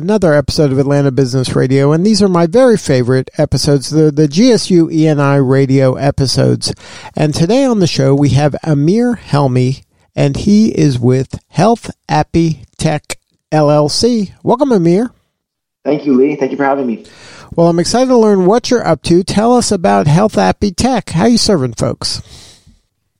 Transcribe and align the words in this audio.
another 0.00 0.32
episode 0.32 0.72
of 0.72 0.78
Atlanta 0.78 1.10
Business 1.10 1.54
Radio, 1.54 1.92
and 1.92 2.06
these 2.06 2.22
are 2.22 2.28
my 2.28 2.46
very 2.46 2.78
favorite 2.78 3.28
episodes, 3.36 3.90
the, 3.90 4.10
the 4.10 4.26
GSU 4.26 4.90
ENI 4.90 5.46
radio 5.46 5.94
episodes. 5.94 6.72
And 7.14 7.34
today 7.34 7.64
on 7.64 7.80
the 7.80 7.86
show, 7.86 8.14
we 8.14 8.30
have 8.30 8.56
Amir 8.62 9.16
Helmi, 9.16 9.84
and 10.16 10.38
he 10.38 10.70
is 10.70 10.98
with 10.98 11.38
Health 11.48 11.90
Appy 12.08 12.64
Tech 12.78 13.18
LLC. 13.52 14.32
Welcome, 14.42 14.72
Amir. 14.72 15.10
Thank 15.84 16.06
you, 16.06 16.14
Lee. 16.14 16.34
Thank 16.34 16.50
you 16.50 16.56
for 16.56 16.64
having 16.64 16.86
me. 16.86 17.04
Well, 17.54 17.68
I'm 17.68 17.78
excited 17.78 18.08
to 18.08 18.16
learn 18.16 18.46
what 18.46 18.70
you're 18.70 18.86
up 18.86 19.02
to. 19.02 19.22
Tell 19.22 19.54
us 19.54 19.70
about 19.70 20.06
Health 20.06 20.38
Appy 20.38 20.70
Tech. 20.70 21.10
How 21.10 21.24
are 21.24 21.28
you 21.28 21.38
serving 21.38 21.74
folks? 21.74 22.22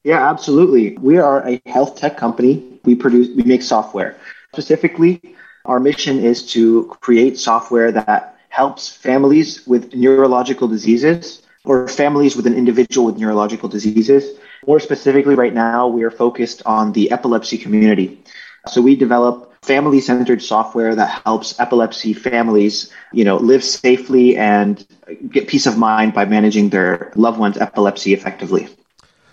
Yeah, 0.02 0.30
absolutely. 0.30 0.96
We 0.96 1.18
are 1.18 1.46
a 1.46 1.60
health 1.66 1.96
tech 1.98 2.16
company. 2.16 2.80
We 2.84 2.94
produce, 2.94 3.28
we 3.36 3.42
make 3.42 3.60
software. 3.60 4.16
Specifically, 4.54 5.20
our 5.64 5.80
mission 5.80 6.18
is 6.18 6.46
to 6.52 6.86
create 7.00 7.38
software 7.38 7.92
that 7.92 8.36
helps 8.48 8.88
families 8.88 9.66
with 9.66 9.94
neurological 9.94 10.68
diseases 10.68 11.42
or 11.64 11.86
families 11.88 12.36
with 12.36 12.46
an 12.46 12.54
individual 12.54 13.06
with 13.06 13.18
neurological 13.18 13.68
diseases. 13.68 14.38
More 14.66 14.80
specifically, 14.80 15.34
right 15.34 15.54
now, 15.54 15.86
we 15.88 16.02
are 16.02 16.10
focused 16.10 16.62
on 16.66 16.92
the 16.92 17.10
epilepsy 17.10 17.58
community. 17.58 18.22
So 18.66 18.82
we 18.82 18.96
develop 18.96 19.50
family 19.62 20.00
centered 20.00 20.42
software 20.42 20.94
that 20.94 21.22
helps 21.24 21.58
epilepsy 21.60 22.12
families, 22.12 22.92
you 23.12 23.24
know, 23.24 23.36
live 23.36 23.62
safely 23.62 24.36
and 24.36 24.86
get 25.28 25.48
peace 25.48 25.66
of 25.66 25.76
mind 25.76 26.14
by 26.14 26.24
managing 26.24 26.70
their 26.70 27.12
loved 27.14 27.38
one's 27.38 27.58
epilepsy 27.58 28.12
effectively. 28.12 28.68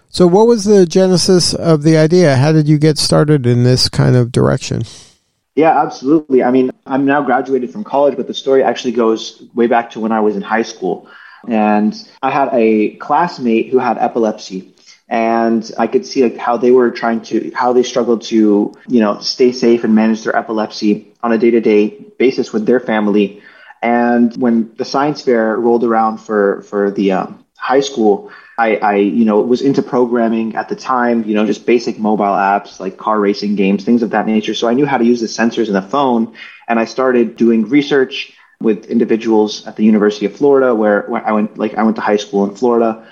So, 0.10 0.26
what 0.28 0.48
was 0.48 0.64
the 0.64 0.86
genesis 0.86 1.54
of 1.54 1.84
the 1.84 1.98
idea? 1.98 2.38
How 2.38 2.52
did 2.52 2.68
you 2.68 2.78
get 2.78 2.98
started 2.98 3.46
in 3.46 3.64
this 3.64 3.90
kind 3.90 4.16
of 4.16 4.32
direction? 4.32 4.84
Yeah, 5.58 5.82
absolutely. 5.82 6.44
I 6.44 6.52
mean, 6.52 6.70
I'm 6.86 7.06
now 7.06 7.24
graduated 7.24 7.72
from 7.72 7.84
college, 7.84 8.16
but 8.16 8.28
the 8.28 8.34
story 8.36 8.62
actually 8.62 8.92
goes 8.92 9.42
way 9.56 9.66
back 9.66 9.90
to 9.92 10.00
when 10.00 10.12
I 10.12 10.20
was 10.20 10.36
in 10.36 10.44
high 10.44 10.62
school. 10.62 11.10
And 11.48 11.96
I 12.22 12.30
had 12.30 12.50
a 12.54 12.96
classmate 12.98 13.70
who 13.72 13.80
had 13.80 13.98
epilepsy. 13.98 14.76
And 15.10 15.70
I 15.80 15.88
could 15.88 16.06
see 16.06 16.22
like 16.22 16.38
how 16.38 16.58
they 16.58 16.70
were 16.70 16.92
trying 16.92 17.22
to, 17.22 17.52
how 17.56 17.74
they 17.74 17.82
struggled 17.82 18.22
to, 18.24 18.72
you 18.88 19.00
know, 19.00 19.20
stay 19.20 19.52
safe 19.52 19.84
and 19.84 19.96
manage 19.96 20.24
their 20.24 20.36
epilepsy 20.36 21.12
on 21.24 21.32
a 21.32 21.40
day 21.40 21.50
to 21.50 21.60
day 21.60 21.90
basis 22.20 22.54
with 22.54 22.68
their 22.68 22.80
family. 22.80 23.42
And 23.82 24.36
when 24.38 24.76
the 24.76 24.86
science 24.86 25.24
fair 25.24 25.56
rolled 25.58 25.84
around 25.84 26.20
for, 26.20 26.62
for 26.64 26.92
the 26.92 27.14
um, 27.14 27.46
high 27.58 27.80
school, 27.80 28.32
I, 28.58 28.78
I, 28.78 28.96
you 28.96 29.24
know, 29.24 29.40
was 29.42 29.62
into 29.62 29.84
programming 29.84 30.56
at 30.56 30.68
the 30.68 30.76
time, 30.76 31.24
you 31.26 31.36
know, 31.36 31.46
just 31.46 31.66
basic 31.66 32.00
mobile 32.00 32.26
apps 32.26 32.80
like 32.80 32.98
car 32.98 33.20
racing 33.20 33.56
games, 33.56 33.84
things 33.84 34.02
of 34.02 34.10
that 34.12 34.26
nature. 34.26 34.56
So 34.56 34.68
I 34.68 34.74
knew 34.74 34.86
how 34.88 34.98
to 34.98 35.06
use 35.06 35.22
the 35.22 35.28
sensors 35.28 35.68
in 35.68 35.74
the 35.74 35.82
phone. 35.82 36.34
And 36.68 36.80
I 36.80 36.86
started 36.86 37.36
doing 37.36 37.70
research 37.70 38.34
with 38.60 38.88
individuals 38.88 39.68
at 39.68 39.76
the 39.76 39.86
University 39.86 40.26
of 40.26 40.36
Florida, 40.36 40.74
where, 40.74 41.04
where 41.04 41.26
I 41.26 41.32
went, 41.34 41.58
like 41.60 41.76
I 41.76 41.84
went 41.84 41.98
to 41.98 42.02
high 42.02 42.18
school 42.18 42.50
in 42.50 42.56
Florida, 42.56 43.08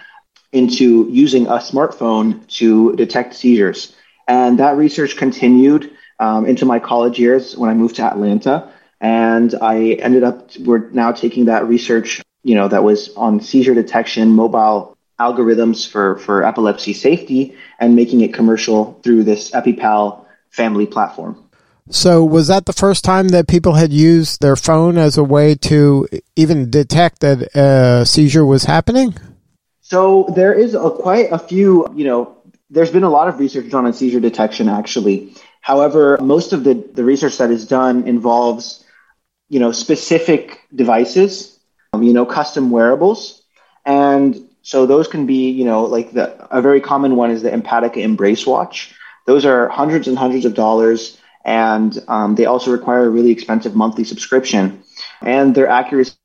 into 0.52 1.08
using 1.12 1.46
a 1.46 1.58
smartphone 1.58 2.48
to 2.58 2.96
detect 2.96 3.36
seizures. 3.36 3.96
And 4.28 4.58
that 4.60 4.78
research 4.78 5.16
continued 5.16 5.92
um, 6.20 6.48
into 6.48 6.66
my 6.66 6.80
college 6.80 7.20
years 7.20 7.56
when 7.56 7.70
I 7.70 7.76
moved 7.76 7.98
to 7.98 8.04
Atlanta. 8.04 8.72
And 9.00 9.54
I 9.62 9.92
ended 10.00 10.24
up, 10.24 10.58
we're 10.58 10.90
now 10.90 11.12
taking 11.12 11.46
that 11.46 11.68
research, 11.68 12.24
you 12.44 12.56
know, 12.56 12.68
that 12.68 12.84
was 12.84 13.14
on 13.16 13.42
seizure 13.42 13.76
detection, 13.76 14.30
mobile 14.30 14.95
algorithms 15.20 15.88
for, 15.88 16.18
for 16.20 16.44
epilepsy 16.44 16.94
safety 16.94 17.56
and 17.80 17.96
making 17.96 18.22
it 18.22 18.34
commercial 18.34 19.00
through 19.04 19.24
this 19.24 19.52
EpiPal 19.52 20.26
family 20.50 20.86
platform. 20.86 21.42
So, 21.90 22.26
was 22.26 22.48
that 22.48 22.66
the 22.66 22.74
first 22.74 23.04
time 23.04 23.28
that 23.28 23.48
people 23.48 23.74
had 23.74 23.94
used 23.94 24.42
their 24.42 24.56
phone 24.56 24.98
as 24.98 25.18
a 25.18 25.24
way 25.24 25.54
to 25.56 26.08
even 26.36 26.72
detect 26.72 27.20
that 27.20 27.56
a 27.56 28.06
seizure 28.06 28.46
was 28.46 28.64
happening? 28.64 29.14
So, 29.82 30.26
there 30.36 30.54
is 30.54 30.74
a, 30.74 30.90
quite 30.90 31.32
a 31.32 31.38
few, 31.38 31.88
you 31.96 32.06
know, 32.06 32.38
there's 32.72 32.90
been 32.90 33.04
a 33.04 33.10
lot 33.10 33.28
of 33.28 33.40
research 33.40 33.70
done 33.70 33.86
on 33.86 33.94
seizure 33.94 34.20
detection 34.20 34.68
actually. 34.68 35.34
However, 35.62 36.18
most 36.22 36.54
of 36.54 36.64
the, 36.64 36.74
the 36.74 37.04
research 37.04 37.38
that 37.38 37.52
is 37.52 37.68
done 37.68 38.08
involves, 38.08 38.84
you 39.50 39.60
know, 39.60 39.72
specific 39.72 40.62
devices, 40.74 41.60
um, 41.94 42.02
you 42.04 42.14
know, 42.14 42.26
custom 42.26 42.72
wearables. 42.72 43.44
And 43.86 44.45
so 44.66 44.88
those 44.88 45.08
can 45.08 45.28
be, 45.28 45.52
you 45.52 45.64
know, 45.64 45.84
like 45.84 46.12
the 46.12 46.26
a 46.50 46.60
very 46.60 46.82
common 46.82 47.16
one 47.16 47.30
is 47.30 47.44
the 47.44 47.52
Empatica 47.52 47.98
Embrace 47.98 48.48
Watch. 48.48 48.96
Those 49.28 49.46
are 49.46 49.70
hundreds 49.70 50.08
and 50.08 50.18
hundreds 50.18 50.44
of 50.44 50.56
dollars, 50.56 51.20
and 51.46 52.04
um, 52.08 52.34
they 52.34 52.46
also 52.46 52.72
require 52.72 53.06
a 53.06 53.10
really 53.10 53.30
expensive 53.30 53.76
monthly 53.76 54.04
subscription. 54.04 54.82
And 55.22 55.54
their 55.54 55.68
accuracy 55.68 56.18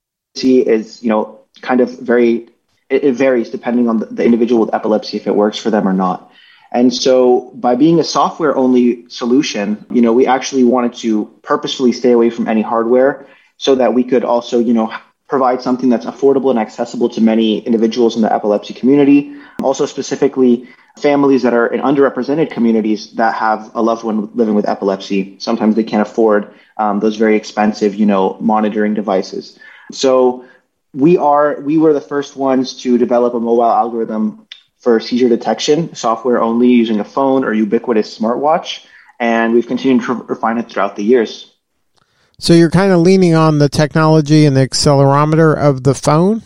is, 0.43 1.03
you 1.03 1.11
know, 1.11 1.41
kind 1.61 1.83
of 1.83 2.01
very 2.01 2.49
it, 2.89 3.05
it 3.05 3.13
varies 3.13 3.51
depending 3.51 3.91
on 3.91 3.99
the, 3.99 4.07
the 4.07 4.25
individual 4.25 4.65
with 4.65 4.75
epilepsy 4.75 5.19
if 5.19 5.27
it 5.27 5.37
works 5.37 5.59
for 5.59 5.69
them 5.69 5.87
or 5.87 5.93
not. 5.93 6.33
And 6.73 6.95
so 6.95 7.51
by 7.53 7.75
being 7.75 8.01
a 8.01 8.05
software 8.05 8.57
only 8.57 9.07
solution, 9.11 9.85
you 9.91 10.01
know, 10.01 10.15
we 10.15 10.27
actually 10.27 10.65
wanted 10.65 10.95
to 11.05 11.27
purposefully 11.43 11.93
stay 11.93 12.13
away 12.13 12.31
from 12.31 12.49
any 12.49 12.63
hardware 12.63 13.27
so 13.59 13.75
that 13.75 13.93
we 13.93 14.03
could 14.03 14.25
also, 14.25 14.59
you 14.59 14.73
know, 14.73 14.91
provide 15.31 15.63
something 15.63 15.89
that's 15.89 16.07
affordable 16.07 16.51
and 16.51 16.59
accessible 16.59 17.09
to 17.09 17.21
many 17.21 17.61
individuals 17.61 18.17
in 18.17 18.23
the 18.23 18.33
epilepsy 18.33 18.75
community. 18.75 19.33
Also, 19.63 19.87
specifically, 19.87 20.69
families 20.99 21.43
that 21.43 21.55
are 21.55 21.69
in 21.69 21.81
underrepresented 21.81 22.51
communities 22.51 23.13
that 23.13 23.33
have 23.35 23.71
a 23.77 23.81
loved 23.81 24.03
one 24.03 24.29
living 24.35 24.57
with 24.57 24.69
epilepsy. 24.69 25.37
Sometimes 25.39 25.77
they 25.77 25.85
can't 25.85 26.07
afford 26.07 26.53
um, 26.77 26.99
those 26.99 27.17
very 27.17 27.37
expensive, 27.37 27.95
you 27.95 28.07
know, 28.07 28.37
monitoring 28.41 28.93
devices. 28.93 29.57
So 29.93 30.45
we 30.93 31.17
are 31.17 31.61
we 31.61 31.79
were 31.79 31.93
the 31.93 32.01
first 32.01 32.37
ones 32.37 32.83
to 32.83 32.99
develop 32.99 33.33
a 33.35 33.41
mobile 33.41 33.63
algorithm 33.65 34.49
for 34.79 34.99
seizure 34.99 35.29
detection, 35.29 35.95
software 35.95 36.43
only 36.43 36.69
using 36.69 36.99
a 36.99 37.05
phone 37.05 37.45
or 37.45 37.53
ubiquitous 37.53 38.19
smartwatch, 38.19 38.85
and 39.21 39.53
we've 39.55 39.69
continued 39.69 40.03
to 40.05 40.15
refine 40.15 40.59
it 40.59 40.69
throughout 40.69 40.97
the 40.97 41.05
years. 41.05 41.50
So 42.41 42.55
you're 42.55 42.71
kind 42.71 42.91
of 42.91 43.01
leaning 43.01 43.35
on 43.35 43.59
the 43.59 43.69
technology 43.69 44.47
and 44.47 44.57
the 44.57 44.67
accelerometer 44.67 45.55
of 45.55 45.85
the 45.85 45.95
phone? 45.95 46.43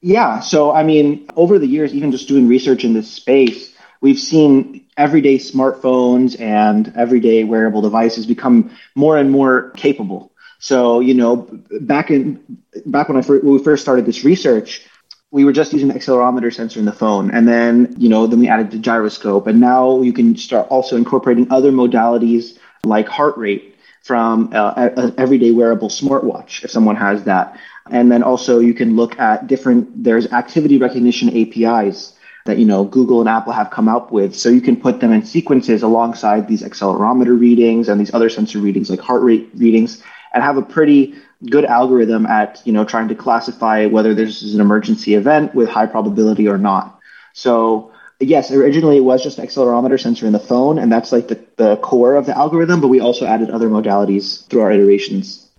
Yeah. 0.00 0.40
So, 0.40 0.72
I 0.72 0.82
mean, 0.82 1.28
over 1.36 1.60
the 1.60 1.66
years, 1.66 1.94
even 1.94 2.10
just 2.10 2.26
doing 2.26 2.48
research 2.48 2.82
in 2.82 2.92
this 2.92 3.08
space, 3.08 3.72
we've 4.00 4.18
seen 4.18 4.84
everyday 4.96 5.38
smartphones 5.38 6.38
and 6.40 6.92
everyday 6.96 7.44
wearable 7.44 7.82
devices 7.82 8.26
become 8.26 8.76
more 8.96 9.16
and 9.16 9.30
more 9.30 9.70
capable. 9.70 10.32
So, 10.58 10.98
you 10.98 11.14
know, 11.14 11.48
back 11.80 12.10
in 12.10 12.58
back 12.84 13.08
when 13.08 13.16
I 13.16 13.20
when 13.20 13.54
we 13.54 13.62
first 13.62 13.82
started 13.82 14.06
this 14.06 14.24
research, 14.24 14.84
we 15.30 15.44
were 15.44 15.52
just 15.52 15.72
using 15.72 15.86
the 15.86 15.94
accelerometer 15.94 16.52
sensor 16.52 16.80
in 16.80 16.84
the 16.84 16.92
phone, 16.92 17.30
and 17.30 17.46
then 17.46 17.94
you 17.96 18.08
know, 18.08 18.26
then 18.26 18.40
we 18.40 18.48
added 18.48 18.72
the 18.72 18.78
gyroscope, 18.78 19.46
and 19.46 19.60
now 19.60 20.02
you 20.02 20.12
can 20.12 20.36
start 20.36 20.66
also 20.68 20.96
incorporating 20.96 21.46
other 21.52 21.70
modalities 21.70 22.58
like 22.84 23.06
heart 23.06 23.36
rate 23.36 23.71
from 24.02 24.50
uh, 24.52 24.74
an 24.76 25.14
everyday 25.16 25.52
wearable 25.52 25.88
smartwatch 25.88 26.64
if 26.64 26.70
someone 26.70 26.96
has 26.96 27.24
that. 27.24 27.58
And 27.90 28.10
then 28.10 28.22
also 28.22 28.58
you 28.58 28.74
can 28.74 28.96
look 28.96 29.18
at 29.18 29.46
different, 29.46 30.04
there's 30.04 30.32
activity 30.32 30.78
recognition 30.78 31.28
APIs 31.36 32.14
that, 32.44 32.58
you 32.58 32.64
know, 32.64 32.84
Google 32.84 33.20
and 33.20 33.28
Apple 33.28 33.52
have 33.52 33.70
come 33.70 33.88
up 33.88 34.10
with. 34.10 34.34
So 34.34 34.48
you 34.48 34.60
can 34.60 34.76
put 34.76 35.00
them 35.00 35.12
in 35.12 35.24
sequences 35.24 35.82
alongside 35.82 36.48
these 36.48 36.62
accelerometer 36.62 37.38
readings 37.38 37.88
and 37.88 38.00
these 38.00 38.12
other 38.12 38.28
sensor 38.28 38.58
readings 38.58 38.90
like 38.90 38.98
heart 38.98 39.22
rate 39.22 39.50
readings 39.54 40.02
and 40.34 40.42
have 40.42 40.56
a 40.56 40.62
pretty 40.62 41.14
good 41.50 41.64
algorithm 41.64 42.26
at, 42.26 42.60
you 42.64 42.72
know, 42.72 42.84
trying 42.84 43.08
to 43.08 43.14
classify 43.14 43.86
whether 43.86 44.14
this 44.14 44.42
is 44.42 44.54
an 44.54 44.60
emergency 44.60 45.14
event 45.14 45.54
with 45.54 45.68
high 45.68 45.86
probability 45.86 46.48
or 46.48 46.58
not. 46.58 46.98
So 47.32 47.91
yes, 48.22 48.50
originally 48.50 48.98
it 48.98 49.04
was 49.04 49.22
just 49.22 49.38
an 49.38 49.46
accelerometer 49.46 50.00
sensor 50.00 50.26
in 50.26 50.32
the 50.32 50.38
phone, 50.38 50.78
and 50.78 50.90
that's 50.90 51.12
like 51.12 51.28
the, 51.28 51.38
the 51.56 51.76
core 51.76 52.16
of 52.16 52.26
the 52.26 52.36
algorithm, 52.36 52.80
but 52.80 52.88
we 52.88 53.00
also 53.00 53.26
added 53.26 53.50
other 53.50 53.68
modalities 53.68 54.46
through 54.48 54.60
our 54.62 54.72
iterations. 54.72 55.50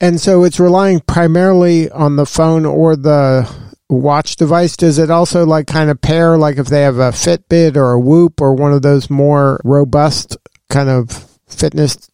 And 0.00 0.20
so 0.20 0.44
it's 0.44 0.60
relying 0.60 1.00
primarily 1.00 1.90
on 1.90 2.16
the 2.16 2.26
phone 2.26 2.64
or 2.64 2.94
the 2.94 3.52
watch 3.88 4.36
device. 4.36 4.76
Does 4.76 4.98
it 4.98 5.10
also 5.10 5.44
like 5.44 5.66
kind 5.66 5.90
of 5.90 6.00
pair, 6.00 6.38
like 6.38 6.58
if 6.58 6.66
they 6.66 6.82
have 6.82 6.98
a 6.98 7.10
Fitbit 7.10 7.76
or 7.76 7.92
a 7.92 8.00
Whoop 8.00 8.40
or 8.40 8.54
one 8.54 8.72
of 8.72 8.82
those 8.82 9.10
more 9.10 9.60
robust 9.64 10.36
kind 10.68 10.88
of 10.88 11.10
fitness 11.48 12.10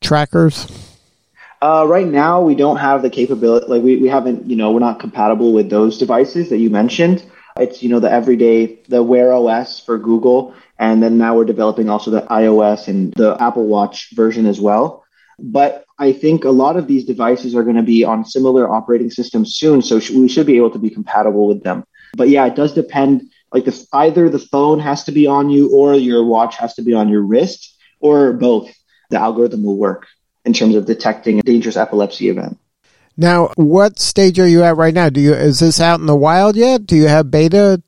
trackers? 0.00 0.66
Uh, 1.62 1.86
right 1.88 2.06
now, 2.06 2.42
we 2.42 2.54
don't 2.54 2.76
have 2.76 3.00
the 3.00 3.08
capability. 3.08 3.66
Like 3.66 3.82
we, 3.82 3.96
we 3.96 4.08
haven't, 4.08 4.50
you 4.50 4.56
know, 4.56 4.72
we're 4.72 4.80
not 4.80 5.00
compatible 5.00 5.54
with 5.54 5.70
those 5.70 5.96
devices 5.96 6.50
that 6.50 6.58
you 6.58 6.68
mentioned. 6.68 7.24
It's, 7.58 7.82
you 7.82 7.88
know, 7.88 8.00
the 8.00 8.10
everyday, 8.10 8.80
the 8.88 9.02
Wear 9.02 9.32
OS 9.32 9.80
for 9.80 9.98
Google. 9.98 10.54
And 10.78 11.02
then 11.02 11.18
now 11.18 11.36
we're 11.36 11.44
developing 11.44 11.88
also 11.88 12.10
the 12.10 12.22
iOS 12.22 12.88
and 12.88 13.12
the 13.14 13.36
Apple 13.40 13.66
Watch 13.66 14.10
version 14.14 14.46
as 14.46 14.60
well. 14.60 15.04
But 15.38 15.84
I 15.98 16.12
think 16.12 16.44
a 16.44 16.50
lot 16.50 16.76
of 16.76 16.86
these 16.86 17.04
devices 17.04 17.54
are 17.54 17.62
going 17.62 17.76
to 17.76 17.82
be 17.82 18.04
on 18.04 18.24
similar 18.24 18.68
operating 18.68 19.10
systems 19.10 19.56
soon. 19.56 19.82
So 19.82 19.96
we 20.14 20.28
should 20.28 20.46
be 20.46 20.56
able 20.56 20.70
to 20.70 20.78
be 20.78 20.90
compatible 20.90 21.46
with 21.46 21.62
them. 21.62 21.84
But 22.14 22.28
yeah, 22.28 22.46
it 22.46 22.54
does 22.54 22.74
depend. 22.74 23.30
Like 23.52 23.64
the, 23.64 23.86
either 23.92 24.28
the 24.28 24.38
phone 24.38 24.78
has 24.80 25.04
to 25.04 25.12
be 25.12 25.26
on 25.26 25.50
you 25.50 25.70
or 25.72 25.94
your 25.94 26.24
watch 26.24 26.56
has 26.56 26.74
to 26.74 26.82
be 26.82 26.94
on 26.94 27.08
your 27.08 27.22
wrist 27.22 27.76
or 28.00 28.32
both. 28.32 28.72
The 29.08 29.18
algorithm 29.18 29.62
will 29.62 29.76
work 29.76 30.06
in 30.44 30.52
terms 30.52 30.74
of 30.74 30.84
detecting 30.84 31.38
a 31.38 31.42
dangerous 31.42 31.76
epilepsy 31.76 32.28
event. 32.28 32.58
Now, 33.16 33.50
what 33.56 33.98
stage 33.98 34.38
are 34.38 34.46
you 34.46 34.62
at 34.62 34.76
right 34.76 34.92
now? 34.92 35.08
Do 35.08 35.20
you 35.20 35.32
is 35.32 35.60
this 35.60 35.80
out 35.80 36.00
in 36.00 36.06
the 36.06 36.16
wild 36.16 36.54
yet? 36.56 36.86
Do 36.86 36.96
you 36.96 37.08
have 37.08 37.30
beta 37.30 37.82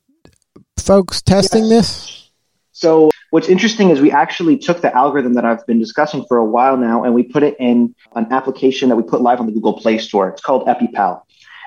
folks 0.77 1.21
testing 1.21 1.65
yes. 1.65 1.69
this? 1.69 2.29
So, 2.71 3.11
what's 3.29 3.47
interesting 3.47 3.89
is 3.91 4.01
we 4.01 4.11
actually 4.11 4.57
took 4.57 4.81
the 4.81 4.95
algorithm 4.95 5.33
that 5.35 5.45
I've 5.45 5.65
been 5.67 5.79
discussing 5.79 6.25
for 6.27 6.37
a 6.37 6.45
while 6.45 6.77
now 6.77 7.03
and 7.03 7.13
we 7.13 7.23
put 7.23 7.43
it 7.43 7.57
in 7.59 7.93
an 8.15 8.31
application 8.31 8.89
that 8.89 8.95
we 8.95 9.03
put 9.03 9.21
live 9.21 9.39
on 9.39 9.45
the 9.45 9.51
Google 9.51 9.73
Play 9.73 9.99
Store. 9.99 10.29
It's 10.29 10.41
called 10.41 10.65
EpiPal. 10.67 11.21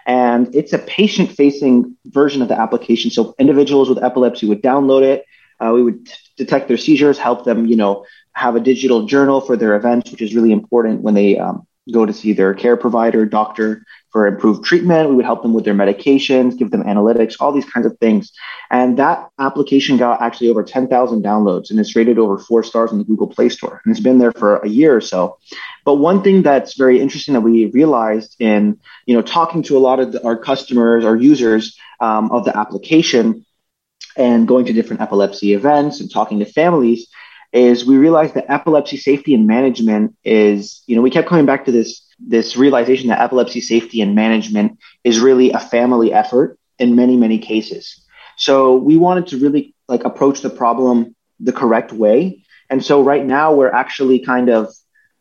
And 0.05 0.53
it's 0.55 0.73
a 0.73 0.79
patient 0.79 1.31
facing 1.31 1.97
version 2.07 2.43
of 2.43 2.49
the 2.49 2.59
application. 2.59 3.13
So, 3.13 3.35
individuals 3.39 3.89
with 3.89 4.03
epilepsy 4.03 4.49
would 4.49 4.63
download 4.63 5.03
it. 5.03 5.25
Uh, 5.61 5.73
we 5.73 5.85
would 5.85 6.07
t- 6.07 6.15
detect 6.37 6.67
their 6.67 6.79
seizures, 6.79 7.19
help 7.19 7.45
them, 7.45 7.67
you 7.67 7.77
know, 7.77 8.07
have 8.33 8.57
a 8.57 8.61
digital 8.61 9.07
journal 9.07 9.41
for 9.41 9.57
their 9.57 9.77
events, 9.77 10.11
which 10.11 10.23
is 10.23 10.35
really 10.35 10.51
important 10.51 11.03
when 11.03 11.15
they 11.15 11.39
um, 11.39 11.67
go 11.91 12.07
to 12.07 12.13
see 12.13 12.33
their 12.33 12.55
care 12.55 12.77
provider, 12.77 13.27
doctor 13.27 13.85
for 14.11 14.27
improved 14.27 14.65
treatment. 14.65 15.09
We 15.09 15.17
would 15.17 15.25
help 15.25 15.43
them 15.43 15.55
with 15.55 15.65
their 15.65 15.75
medications, 15.75 16.57
give 16.57 16.71
them 16.71 16.85
analytics, 16.85 17.37
all 17.41 17.51
these 17.51 17.69
kinds 17.69 17.87
of 17.87 17.99
things. 17.99 18.33
And 18.71 18.99
that 18.99 19.31
application 19.39 19.97
got 19.97 20.21
actually 20.21 20.51
over 20.51 20.63
10,000 20.63 21.25
downloads 21.25 21.71
and 21.71 21.81
it's 21.81 21.97
rated 21.97 22.19
over 22.19 22.39
four 22.39 22.63
stars 22.63 22.93
in 22.93 22.99
the 22.99 23.05
Google 23.05 23.27
Play 23.27 23.49
Store. 23.49 23.81
And 23.85 23.91
it's 23.91 24.03
been 24.03 24.19
there 24.19 24.33
for 24.33 24.59
a 24.59 24.69
year 24.69 24.95
or 24.95 25.01
so. 25.01 25.39
But 25.85 25.97
one 25.97 26.23
thing 26.23 26.43
that's 26.43 26.77
very 26.77 27.01
interesting 27.01 27.35
that 27.35 27.41
we 27.41 27.67
realized 27.67 28.37
in, 28.39 28.79
you 29.07 29.15
know, 29.17 29.23
talking 29.23 29.63
to 29.65 29.77
a 29.77 29.81
lot 29.81 29.99
of 29.99 30.13
the, 30.13 30.25
our 30.25 30.37
customers, 30.37 31.05
our 31.05 31.17
users 31.17 31.77
um, 32.01 32.31
of 32.31 32.45
the 32.45 32.57
application 32.57 33.45
and 34.17 34.47
going 34.47 34.67
to 34.67 34.73
different 34.73 35.01
epilepsy 35.01 35.55
events 35.55 36.01
and 36.01 36.13
talking 36.13 36.39
to 36.41 36.45
families 36.45 37.09
is 37.53 37.85
we 37.85 37.97
realized 37.97 38.35
that 38.35 38.51
epilepsy 38.51 38.97
safety 38.97 39.35
and 39.35 39.47
management 39.47 40.17
is, 40.25 40.83
you 40.87 40.97
know, 40.97 41.03
we 41.03 41.11
kept 41.11 41.29
coming 41.29 41.47
back 41.47 41.67
to 41.67 41.73
this 41.73 42.03
this 42.25 42.57
realization 42.57 43.09
that 43.09 43.21
epilepsy 43.21 43.61
safety 43.61 44.01
and 44.01 44.15
management 44.15 44.79
is 45.03 45.21
really 45.21 45.51
a 45.51 45.59
family 45.59 46.13
effort 46.13 46.59
in 46.79 46.97
many 46.97 47.17
many 47.17 47.39
cases. 47.39 48.01
So 48.37 48.77
we 48.77 48.97
wanted 48.97 49.27
to 49.29 49.39
really 49.39 49.75
like 49.89 50.05
approach 50.05 50.41
the 50.41 50.51
problem 50.51 51.15
the 51.41 51.53
correct 51.53 51.93
way. 51.93 52.45
And 52.71 52.83
so 52.85 53.03
right 53.03 53.25
now 53.25 53.53
we're 53.53 53.73
actually 53.73 54.21
kind 54.21 54.49
of 54.49 54.73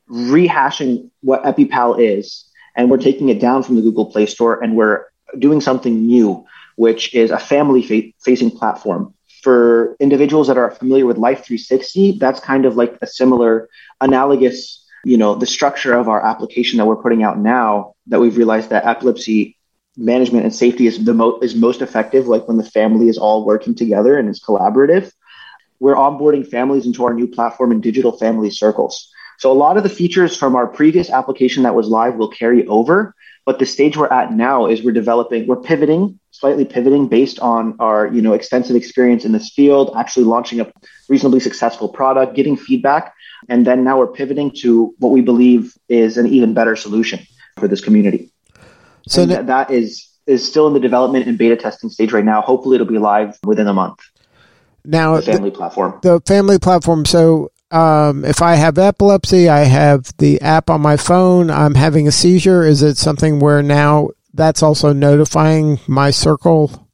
rehashing 0.09 1.09
what 1.21 1.43
EpiPal 1.43 1.99
is 1.99 2.45
and 2.75 2.89
we're 2.89 2.97
taking 2.97 3.29
it 3.29 3.39
down 3.39 3.63
from 3.63 3.75
the 3.75 3.81
Google 3.81 4.05
Play 4.05 4.25
Store 4.25 4.61
and 4.63 4.75
we're 4.75 5.05
doing 5.37 5.61
something 5.61 6.05
new, 6.05 6.45
which 6.75 7.13
is 7.13 7.31
a 7.31 7.39
family 7.39 7.83
fa- 7.83 8.11
facing 8.23 8.51
platform 8.51 9.13
for 9.41 9.95
individuals 9.99 10.47
that 10.47 10.57
are 10.57 10.71
familiar 10.71 11.05
with 11.05 11.17
Life 11.17 11.43
360, 11.45 12.17
that's 12.19 12.39
kind 12.39 12.65
of 12.65 12.75
like 12.75 12.97
a 13.01 13.07
similar 13.07 13.69
analogous, 13.99 14.85
you 15.03 15.17
know, 15.17 15.35
the 15.35 15.45
structure 15.45 15.93
of 15.93 16.07
our 16.07 16.23
application 16.23 16.77
that 16.77 16.85
we're 16.85 17.01
putting 17.01 17.23
out 17.23 17.39
now 17.39 17.95
that 18.07 18.19
we've 18.19 18.37
realized 18.37 18.69
that 18.69 18.85
epilepsy 18.85 19.57
management 19.97 20.45
and 20.45 20.55
safety 20.55 20.87
is 20.87 21.03
the 21.03 21.13
most 21.13 21.43
is 21.43 21.53
most 21.53 21.81
effective 21.81 22.27
like 22.27 22.47
when 22.47 22.57
the 22.57 22.63
family 22.63 23.09
is 23.09 23.17
all 23.17 23.45
working 23.45 23.75
together 23.75 24.17
and 24.17 24.29
is 24.29 24.41
collaborative. 24.41 25.11
We're 25.79 25.95
onboarding 25.95 26.47
families 26.47 26.85
into 26.85 27.03
our 27.05 27.13
new 27.13 27.27
platform 27.27 27.71
in 27.71 27.81
digital 27.81 28.11
family 28.11 28.51
circles. 28.51 29.11
So 29.41 29.51
a 29.51 29.53
lot 29.53 29.75
of 29.75 29.81
the 29.81 29.89
features 29.89 30.37
from 30.37 30.55
our 30.55 30.67
previous 30.67 31.09
application 31.09 31.63
that 31.63 31.73
was 31.73 31.87
live 31.87 32.13
will 32.13 32.29
carry 32.29 32.67
over, 32.67 33.15
but 33.43 33.57
the 33.57 33.65
stage 33.65 33.97
we're 33.97 34.05
at 34.13 34.31
now 34.31 34.67
is 34.67 34.83
we're 34.83 34.91
developing, 34.91 35.47
we're 35.47 35.63
pivoting, 35.63 36.19
slightly 36.29 36.63
pivoting 36.63 37.07
based 37.07 37.39
on 37.39 37.75
our, 37.79 38.05
you 38.05 38.21
know, 38.21 38.33
extensive 38.33 38.75
experience 38.75 39.25
in 39.25 39.31
this 39.31 39.49
field, 39.49 39.95
actually 39.97 40.25
launching 40.25 40.61
a 40.61 40.71
reasonably 41.09 41.39
successful 41.39 41.89
product, 41.89 42.35
getting 42.35 42.55
feedback, 42.55 43.15
and 43.49 43.65
then 43.65 43.83
now 43.83 43.97
we're 43.97 44.13
pivoting 44.13 44.51
to 44.57 44.93
what 44.99 45.09
we 45.09 45.21
believe 45.21 45.75
is 45.89 46.19
an 46.19 46.27
even 46.27 46.53
better 46.53 46.75
solution 46.75 47.25
for 47.57 47.67
this 47.67 47.81
community. 47.81 48.31
So 49.07 49.25
th- 49.25 49.47
that 49.47 49.71
is 49.71 50.07
is 50.27 50.47
still 50.47 50.67
in 50.67 50.75
the 50.75 50.79
development 50.79 51.25
and 51.25 51.35
beta 51.35 51.55
testing 51.55 51.89
stage 51.89 52.13
right 52.13 52.23
now. 52.23 52.41
Hopefully, 52.41 52.75
it'll 52.75 52.85
be 52.85 52.99
live 52.99 53.39
within 53.43 53.67
a 53.67 53.73
month. 53.73 53.97
Now, 54.85 55.15
the 55.15 55.23
family 55.23 55.49
the, 55.49 55.57
platform. 55.57 55.99
The 56.03 56.21
family 56.27 56.59
platform. 56.59 57.05
So 57.05 57.50
um, 57.71 58.25
if 58.25 58.41
I 58.41 58.55
have 58.55 58.77
epilepsy, 58.77 59.49
I 59.49 59.59
have 59.59 60.11
the 60.17 60.41
app 60.41 60.69
on 60.69 60.81
my 60.81 60.97
phone. 60.97 61.49
I'm 61.49 61.75
having 61.75 62.07
a 62.07 62.11
seizure. 62.11 62.63
Is 62.63 62.83
it 62.83 62.97
something 62.97 63.39
where 63.39 63.63
now 63.63 64.09
that's 64.33 64.61
also 64.61 64.93
notifying 64.93 65.79
my 65.87 66.11
circle? 66.11 66.87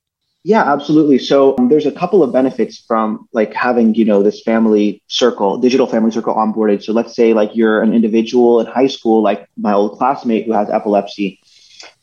Yeah, 0.43 0.63
absolutely. 0.71 1.17
So 1.19 1.57
um, 1.57 1.67
there's 1.67 1.85
a 1.85 1.91
couple 1.91 2.23
of 2.23 2.31
benefits 2.31 2.79
from 2.79 3.27
like 3.33 3.53
having, 3.53 3.95
you 3.95 4.05
know, 4.05 4.23
this 4.23 4.41
family 4.41 5.03
circle, 5.07 5.57
digital 5.57 5.87
family 5.87 6.11
circle 6.11 6.35
onboarded. 6.35 6.81
So 6.81 6.93
let's 6.93 7.15
say 7.15 7.33
like 7.33 7.53
you're 7.53 7.81
an 7.81 7.93
individual 7.93 8.61
in 8.61 8.65
high 8.65 8.87
school, 8.87 9.21
like 9.21 9.49
my 9.57 9.73
old 9.73 9.97
classmate 9.97 10.45
who 10.45 10.53
has 10.53 10.69
epilepsy 10.69 11.41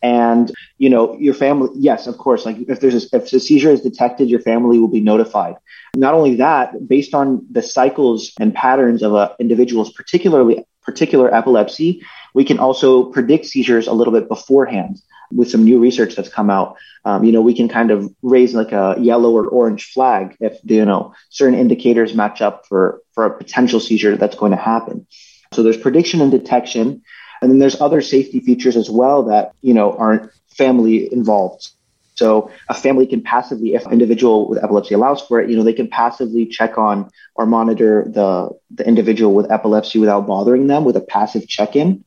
and 0.05 0.53
you 0.79 0.89
know 0.89 1.17
your 1.19 1.35
family 1.35 1.71
yes 1.75 2.07
of 2.07 2.17
course 2.19 2.47
like 2.47 2.57
if 2.69 2.79
there's 2.79 3.05
a, 3.05 3.17
if 3.17 3.33
a 3.33 3.41
seizure 3.41 3.71
is 3.71 3.81
detected 3.81 4.29
your 4.29 4.41
family 4.41 4.79
will 4.79 4.95
be 4.99 5.01
notified 5.01 5.57
not 5.97 6.15
only 6.15 6.37
that, 6.37 6.89
based 6.89 7.15
on 7.15 7.47
the 7.51 7.63
cycles 7.63 8.33
and 8.41 8.55
patterns 8.55 9.03
of 9.03 9.15
an 9.15 9.31
individual's 9.39 9.93
particularly 9.93 10.65
particular 10.83 11.33
epilepsy, 11.35 12.03
we 12.35 12.45
can 12.45 12.59
also 12.59 13.05
predict 13.05 13.47
seizures 13.47 13.87
a 13.87 13.93
little 13.93 14.13
bit 14.13 14.29
beforehand 14.29 15.01
with 15.33 15.51
some 15.51 15.65
new 15.65 15.81
research 15.81 16.15
that's 16.17 16.29
come 16.29 16.51
out. 16.51 16.77
Um, 17.05 17.25
you 17.25 17.33
know, 17.33 17.41
we 17.41 17.55
can 17.55 17.69
kind 17.69 17.91
of 17.91 18.13
raise 18.23 18.55
like 18.55 18.73
a 18.73 18.97
yellow 18.99 19.33
or 19.33 19.47
orange 19.47 19.93
flag 19.93 20.37
if 20.41 20.59
you 20.65 20.85
know 20.85 21.15
certain 21.31 21.59
indicators 21.59 22.15
match 22.15 22.43
up 22.43 22.67
for 22.67 23.01
for 23.15 23.25
a 23.27 23.37
potential 23.37 23.81
seizure 23.81 24.17
that's 24.17 24.37
going 24.37 24.53
to 24.53 24.59
happen. 24.59 25.07
So 25.53 25.63
there's 25.63 25.77
prediction 25.77 26.21
and 26.21 26.33
detection, 26.33 27.03
and 27.45 27.53
then 27.53 27.59
there's 27.59 27.81
other 27.81 28.01
safety 28.01 28.41
features 28.41 28.77
as 28.77 28.91
well 28.91 29.25
that 29.25 29.53
you 29.61 29.75
know 29.75 29.93
aren't 29.93 30.33
family 30.49 31.13
involved. 31.13 31.71
So 32.15 32.51
a 32.69 32.75
family 32.75 33.07
can 33.07 33.23
passively, 33.23 33.75
if 33.75 33.85
an 33.87 33.93
individual 33.93 34.49
with 34.49 34.63
epilepsy 34.63 34.95
allows 34.95 35.21
for 35.21 35.41
it, 35.41 35.51
you 35.51 35.57
know, 35.57 35.65
they 35.65 35.73
can 35.73 35.89
passively 35.89 36.47
check 36.47 36.79
on 36.79 37.11
or 37.35 37.45
monitor 37.45 38.05
the, 38.07 38.51
the 38.71 38.87
individual 38.87 39.35
with 39.35 39.51
epilepsy 39.51 39.99
without 39.99 40.27
bothering 40.27 40.69
them 40.69 40.85
with 40.85 40.97
a 40.97 41.01
passive 41.01 41.49
check-in. 41.49 42.05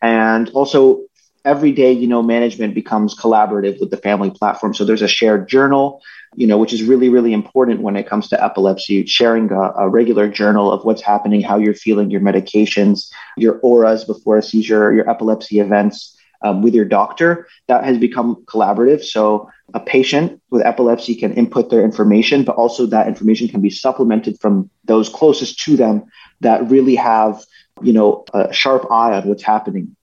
And 0.00 0.50
also 0.50 1.02
every 1.44 1.72
day, 1.72 1.92
you 1.92 2.06
know, 2.06 2.22
management 2.22 2.74
becomes 2.74 3.14
collaborative 3.16 3.78
with 3.78 3.90
the 3.90 3.96
family 3.96 4.30
platform. 4.30 4.74
So 4.74 4.84
there's 4.84 5.02
a 5.02 5.08
shared 5.08 5.48
journal, 5.48 6.02
you 6.34 6.46
know, 6.46 6.56
which 6.56 6.72
is 6.72 6.82
really, 6.82 7.08
really 7.08 7.32
important 7.32 7.82
when 7.82 7.96
it 7.96 8.08
comes 8.08 8.28
to 8.28 8.42
epilepsy, 8.42 9.04
sharing 9.06 9.50
a, 9.52 9.72
a 9.76 9.88
regular 9.88 10.28
journal 10.28 10.72
of 10.72 10.84
what's 10.84 11.02
happening, 11.02 11.42
how 11.42 11.58
you're 11.58 11.74
feeling, 11.74 12.10
your 12.10 12.22
medications, 12.22 13.10
your 13.36 13.58
auras 13.60 14.04
before 14.04 14.38
a 14.38 14.42
seizure, 14.42 14.92
your 14.92 15.08
epilepsy 15.08 15.60
events, 15.60 16.16
um, 16.42 16.60
with 16.60 16.74
your 16.74 16.84
doctor, 16.84 17.48
that 17.68 17.84
has 17.84 17.98
become 17.98 18.44
collaborative. 18.44 19.02
So 19.02 19.50
a 19.72 19.80
patient 19.80 20.42
with 20.50 20.64
epilepsy 20.64 21.14
can 21.14 21.32
input 21.34 21.70
their 21.70 21.82
information, 21.82 22.44
but 22.44 22.56
also 22.56 22.84
that 22.86 23.08
information 23.08 23.48
can 23.48 23.62
be 23.62 23.70
supplemented 23.70 24.38
from 24.40 24.68
those 24.84 25.08
closest 25.08 25.58
to 25.60 25.76
them 25.76 26.04
that 26.40 26.68
really 26.68 26.96
have, 26.96 27.42
you 27.82 27.94
know, 27.94 28.26
a 28.34 28.52
sharp 28.52 28.90
eye 28.90 29.14
on 29.14 29.26
what's 29.26 29.42
happening 29.42 29.96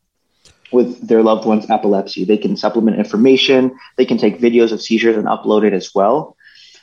with 0.72 1.08
their 1.08 1.24
loved 1.24 1.46
one's 1.46 1.70
epilepsy. 1.70 2.25
They 2.25 2.38
can 2.38 2.56
supplement 2.56 2.98
information. 2.98 3.78
They 3.98 4.06
can 4.06 4.18
take 4.18 4.40
videos 4.40 4.72
of 4.72 4.82
seizures 4.82 5.18
and 5.18 5.28
upload 5.28 5.63
it 5.63 5.74
as 5.74 5.94
well. 5.94 6.36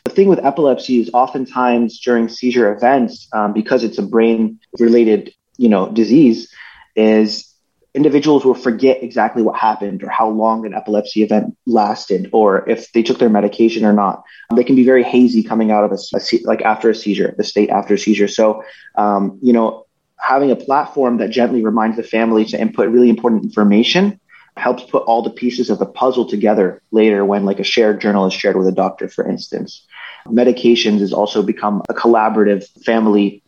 The 0.04 0.10
thing 0.10 0.28
with 0.28 0.44
epilepsy 0.44 1.00
is 1.00 1.10
oftentimes 1.12 2.00
during 2.00 2.28
seizure 2.28 2.72
events, 2.72 3.28
um, 3.32 3.52
because 3.52 3.84
it's 3.84 3.98
a 3.98 4.02
brain 4.02 4.60
related, 4.78 5.34
you 5.56 5.68
know, 5.68 5.90
disease, 5.90 6.52
is 6.96 7.48
individuals 7.94 8.44
will 8.44 8.54
forget 8.54 9.02
exactly 9.02 9.42
what 9.42 9.56
happened 9.56 10.04
or 10.04 10.08
how 10.08 10.28
long 10.28 10.64
an 10.64 10.72
epilepsy 10.72 11.22
event 11.22 11.56
lasted 11.66 12.30
or 12.32 12.68
if 12.68 12.92
they 12.92 13.02
took 13.02 13.18
their 13.18 13.28
medication 13.28 13.84
or 13.84 13.92
not. 13.92 14.22
They 14.54 14.64
can 14.64 14.76
be 14.76 14.84
very 14.84 15.02
hazy 15.02 15.42
coming 15.42 15.70
out 15.70 15.84
of 15.84 15.92
a, 15.92 15.98
a 16.16 16.20
like 16.44 16.62
after 16.62 16.90
a 16.90 16.94
seizure, 16.94 17.34
the 17.36 17.44
state 17.44 17.70
after 17.70 17.94
a 17.94 17.98
seizure. 17.98 18.28
So, 18.28 18.62
um, 18.94 19.38
you 19.42 19.52
know, 19.52 19.86
having 20.18 20.50
a 20.50 20.56
platform 20.56 21.18
that 21.18 21.30
gently 21.30 21.64
reminds 21.64 21.96
the 21.96 22.02
family 22.02 22.44
to 22.46 22.60
input 22.60 22.88
really 22.90 23.08
important 23.08 23.44
information 23.44 24.20
helps 24.56 24.82
put 24.82 25.04
all 25.04 25.22
the 25.22 25.30
pieces 25.30 25.70
of 25.70 25.78
the 25.78 25.86
puzzle 25.86 26.26
together 26.26 26.82
later 26.90 27.24
when 27.24 27.44
like 27.44 27.60
a 27.60 27.64
shared 27.64 28.00
journal 28.00 28.26
is 28.26 28.34
shared 28.34 28.56
with 28.56 28.66
a 28.66 28.72
doctor, 28.72 29.08
for 29.08 29.28
instance. 29.28 29.86
Medications 30.26 30.98
has 31.00 31.12
also 31.12 31.42
become 31.42 31.82
a 31.88 31.94
collaborative 31.94 32.68
family 32.84 33.42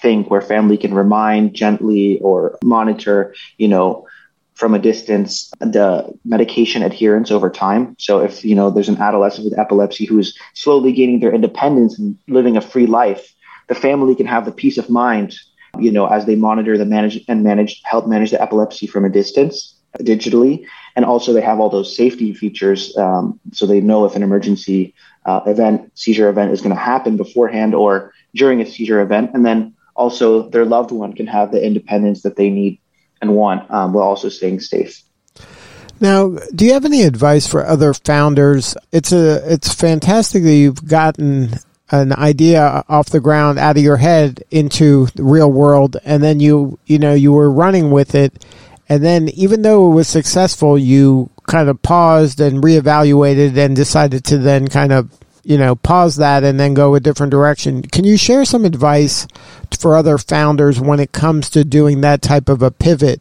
thing 0.00 0.24
where 0.24 0.40
family 0.40 0.76
can 0.76 0.94
remind 0.94 1.54
gently 1.54 2.18
or 2.20 2.58
monitor, 2.62 3.34
you 3.58 3.68
know, 3.68 4.06
from 4.54 4.74
a 4.74 4.78
distance 4.78 5.50
the 5.58 6.12
medication 6.24 6.82
adherence 6.82 7.30
over 7.30 7.50
time. 7.50 7.96
So 7.98 8.20
if 8.20 8.44
you 8.44 8.54
know 8.54 8.70
there's 8.70 8.88
an 8.88 8.98
adolescent 8.98 9.44
with 9.44 9.58
epilepsy 9.58 10.04
who's 10.04 10.38
slowly 10.54 10.92
gaining 10.92 11.20
their 11.20 11.34
independence 11.34 11.98
and 11.98 12.16
living 12.28 12.56
a 12.56 12.60
free 12.60 12.86
life, 12.86 13.34
the 13.68 13.74
family 13.74 14.14
can 14.14 14.26
have 14.26 14.44
the 14.44 14.52
peace 14.52 14.78
of 14.78 14.88
mind, 14.88 15.34
you 15.78 15.90
know, 15.90 16.06
as 16.06 16.26
they 16.26 16.36
monitor 16.36 16.76
the 16.78 16.84
manage 16.84 17.22
and 17.28 17.42
manage 17.42 17.82
help 17.84 18.06
manage 18.06 18.30
the 18.30 18.40
epilepsy 18.40 18.86
from 18.86 19.04
a 19.04 19.10
distance 19.10 19.74
digitally, 19.98 20.66
and 20.96 21.04
also 21.04 21.32
they 21.32 21.40
have 21.40 21.60
all 21.60 21.70
those 21.70 21.96
safety 21.96 22.34
features, 22.34 22.96
um, 22.96 23.38
so 23.52 23.66
they 23.66 23.80
know 23.80 24.04
if 24.04 24.16
an 24.16 24.22
emergency 24.22 24.94
uh, 25.24 25.40
event, 25.46 25.90
seizure 25.94 26.28
event, 26.28 26.52
is 26.52 26.60
going 26.60 26.74
to 26.74 26.80
happen 26.80 27.16
beforehand 27.16 27.74
or 27.74 28.12
during 28.34 28.60
a 28.60 28.66
seizure 28.66 29.00
event, 29.00 29.30
and 29.34 29.44
then 29.44 29.74
also 29.94 30.48
their 30.48 30.64
loved 30.64 30.90
one 30.90 31.12
can 31.12 31.26
have 31.26 31.52
the 31.52 31.64
independence 31.64 32.22
that 32.22 32.36
they 32.36 32.50
need 32.50 32.80
and 33.20 33.34
want 33.34 33.70
um, 33.70 33.92
while 33.92 34.04
also 34.04 34.28
staying 34.28 34.60
safe. 34.60 35.02
Now, 36.00 36.36
do 36.54 36.64
you 36.64 36.72
have 36.72 36.84
any 36.84 37.02
advice 37.02 37.46
for 37.46 37.64
other 37.64 37.94
founders? 37.94 38.76
It's 38.92 39.12
a 39.12 39.52
it's 39.52 39.72
fantastic 39.72 40.42
that 40.42 40.54
you've 40.54 40.86
gotten 40.86 41.54
an 41.90 42.12
idea 42.12 42.84
off 42.88 43.10
the 43.10 43.20
ground 43.20 43.58
out 43.58 43.76
of 43.76 43.82
your 43.82 43.98
head 43.98 44.42
into 44.50 45.06
the 45.14 45.22
real 45.22 45.50
world 45.50 45.96
and 46.04 46.22
then 46.22 46.40
you 46.40 46.78
you 46.86 46.98
know 46.98 47.14
you 47.14 47.32
were 47.32 47.50
running 47.50 47.90
with 47.90 48.14
it. 48.14 48.44
And 48.88 49.02
then 49.02 49.28
even 49.30 49.62
though 49.62 49.90
it 49.90 49.94
was 49.94 50.08
successful 50.08 50.78
you 50.78 51.30
kind 51.46 51.68
of 51.68 51.82
paused 51.82 52.40
and 52.40 52.62
reevaluated 52.62 53.56
and 53.56 53.76
decided 53.76 54.24
to 54.24 54.38
then 54.38 54.68
kind 54.68 54.92
of 54.92 55.10
you 55.44 55.58
know, 55.58 55.76
pause 55.76 56.16
that 56.16 56.42
and 56.42 56.58
then 56.58 56.74
go 56.74 56.94
a 56.94 57.00
different 57.00 57.30
direction. 57.30 57.82
Can 57.82 58.04
you 58.04 58.16
share 58.16 58.44
some 58.44 58.64
advice 58.64 59.26
for 59.78 59.94
other 59.94 60.16
founders 60.16 60.80
when 60.80 61.00
it 61.00 61.12
comes 61.12 61.50
to 61.50 61.64
doing 61.64 62.00
that 62.00 62.22
type 62.22 62.48
of 62.48 62.62
a 62.62 62.70
pivot? 62.70 63.20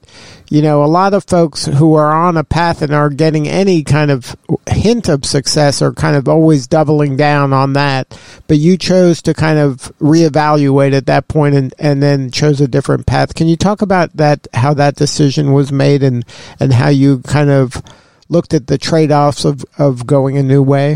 You 0.49 0.61
know, 0.61 0.83
a 0.83 0.85
lot 0.85 1.13
of 1.13 1.25
folks 1.25 1.65
who 1.65 1.95
are 1.95 2.13
on 2.13 2.37
a 2.37 2.43
path 2.43 2.81
and 2.81 2.93
are 2.93 3.09
getting 3.09 3.47
any 3.47 3.83
kind 3.83 4.09
of 4.09 4.37
hint 4.67 5.09
of 5.09 5.25
success 5.25 5.81
are 5.81 5.91
kind 5.91 6.15
of 6.15 6.29
always 6.29 6.67
doubling 6.67 7.17
down 7.17 7.51
on 7.51 7.73
that. 7.73 8.17
But 8.47 8.57
you 8.57 8.77
chose 8.77 9.21
to 9.23 9.33
kind 9.33 9.59
of 9.59 9.91
reevaluate 9.99 10.93
at 10.93 11.07
that 11.07 11.27
point 11.27 11.55
and, 11.55 11.73
and 11.77 12.01
then 12.01 12.31
chose 12.31 12.61
a 12.61 12.67
different 12.67 13.05
path. 13.05 13.35
Can 13.35 13.47
you 13.47 13.57
talk 13.57 13.81
about 13.81 14.15
that, 14.15 14.47
how 14.53 14.73
that 14.75 14.95
decision 14.95 15.51
was 15.51 15.71
made 15.71 16.03
and, 16.03 16.25
and 16.59 16.71
how 16.71 16.89
you 16.89 17.19
kind 17.19 17.49
of 17.49 17.81
looked 18.29 18.53
at 18.53 18.67
the 18.67 18.77
trade 18.77 19.11
offs 19.11 19.43
of, 19.43 19.65
of 19.77 20.07
going 20.07 20.37
a 20.37 20.43
new 20.43 20.63
way? 20.63 20.95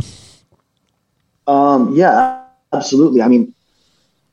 Um, 1.47 1.95
yeah, 1.95 2.43
absolutely. 2.73 3.21
I 3.21 3.27
mean, 3.29 3.53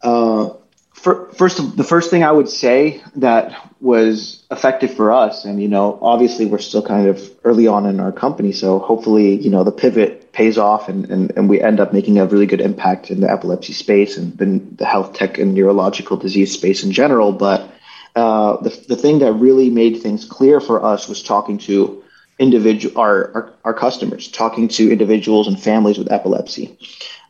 uh, 0.02 0.50
for, 0.92 1.30
first, 1.32 1.76
the 1.76 1.84
first 1.84 2.10
thing 2.10 2.24
I 2.24 2.32
would 2.32 2.48
say 2.48 3.02
that 3.16 3.70
was 3.80 4.44
effective 4.50 4.94
for 4.94 5.12
us, 5.12 5.44
and 5.44 5.60
you 5.60 5.68
know, 5.68 5.98
obviously 6.00 6.46
we're 6.46 6.58
still 6.58 6.82
kind 6.82 7.08
of 7.08 7.30
early 7.44 7.66
on 7.66 7.86
in 7.86 8.00
our 8.00 8.12
company, 8.12 8.52
so 8.52 8.78
hopefully, 8.78 9.36
you 9.36 9.50
know, 9.50 9.64
the 9.64 9.72
pivot 9.72 10.32
pays 10.32 10.56
off, 10.56 10.88
and, 10.88 11.10
and, 11.10 11.32
and 11.36 11.48
we 11.48 11.60
end 11.60 11.80
up 11.80 11.92
making 11.92 12.18
a 12.18 12.26
really 12.26 12.46
good 12.46 12.60
impact 12.60 13.10
in 13.10 13.20
the 13.20 13.30
epilepsy 13.30 13.72
space 13.72 14.16
and 14.16 14.36
then 14.38 14.74
the 14.78 14.86
health 14.86 15.14
tech 15.14 15.38
and 15.38 15.54
neurological 15.54 16.16
disease 16.16 16.52
space 16.52 16.84
in 16.84 16.92
general. 16.92 17.32
But 17.32 17.70
uh, 18.16 18.56
the 18.58 18.70
the 18.88 18.96
thing 18.96 19.18
that 19.18 19.32
really 19.32 19.70
made 19.70 20.00
things 20.00 20.24
clear 20.24 20.60
for 20.60 20.84
us 20.84 21.08
was 21.08 21.22
talking 21.22 21.58
to 21.58 22.03
individual 22.38 23.00
our, 23.00 23.32
our, 23.34 23.52
our 23.64 23.74
customers, 23.74 24.28
talking 24.28 24.68
to 24.68 24.90
individuals 24.90 25.48
and 25.48 25.60
families 25.60 25.98
with 25.98 26.10
epilepsy. 26.10 26.78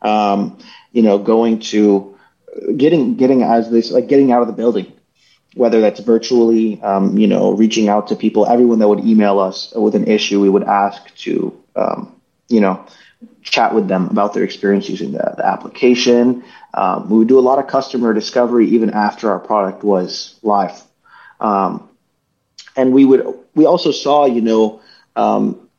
Um, 0.01 0.57
you 0.91 1.01
know, 1.01 1.17
going 1.17 1.59
to 1.59 2.15
getting 2.77 3.15
getting 3.15 3.43
as 3.43 3.69
this 3.69 3.91
like 3.91 4.07
getting 4.07 4.31
out 4.31 4.41
of 4.41 4.47
the 4.47 4.53
building, 4.53 4.91
whether 5.55 5.81
that's 5.81 5.99
virtually, 5.99 6.81
um, 6.81 7.17
you 7.17 7.27
know, 7.27 7.51
reaching 7.51 7.89
out 7.89 8.07
to 8.07 8.15
people, 8.15 8.45
everyone 8.45 8.79
that 8.79 8.87
would 8.87 9.05
email 9.05 9.39
us 9.39 9.73
with 9.75 9.95
an 9.95 10.05
issue, 10.05 10.41
we 10.41 10.49
would 10.49 10.63
ask 10.63 11.13
to, 11.15 11.61
um, 11.75 12.15
you 12.47 12.61
know, 12.61 12.85
chat 13.41 13.73
with 13.73 13.87
them 13.87 14.07
about 14.09 14.33
their 14.33 14.43
experience 14.43 14.89
using 14.89 15.11
the, 15.11 15.33
the 15.37 15.45
application. 15.45 16.43
Um, 16.73 17.09
we 17.09 17.17
would 17.19 17.27
do 17.27 17.39
a 17.39 17.41
lot 17.41 17.59
of 17.59 17.67
customer 17.67 18.13
discovery 18.13 18.67
even 18.69 18.89
after 18.89 19.31
our 19.31 19.39
product 19.39 19.83
was 19.83 20.35
live. 20.43 20.81
Um, 21.39 21.89
and 22.75 22.93
we 22.93 23.05
would, 23.05 23.25
we 23.53 23.65
also 23.65 23.91
saw, 23.91 24.25
you 24.25 24.41
know, 24.41 24.81
um, 25.15 25.69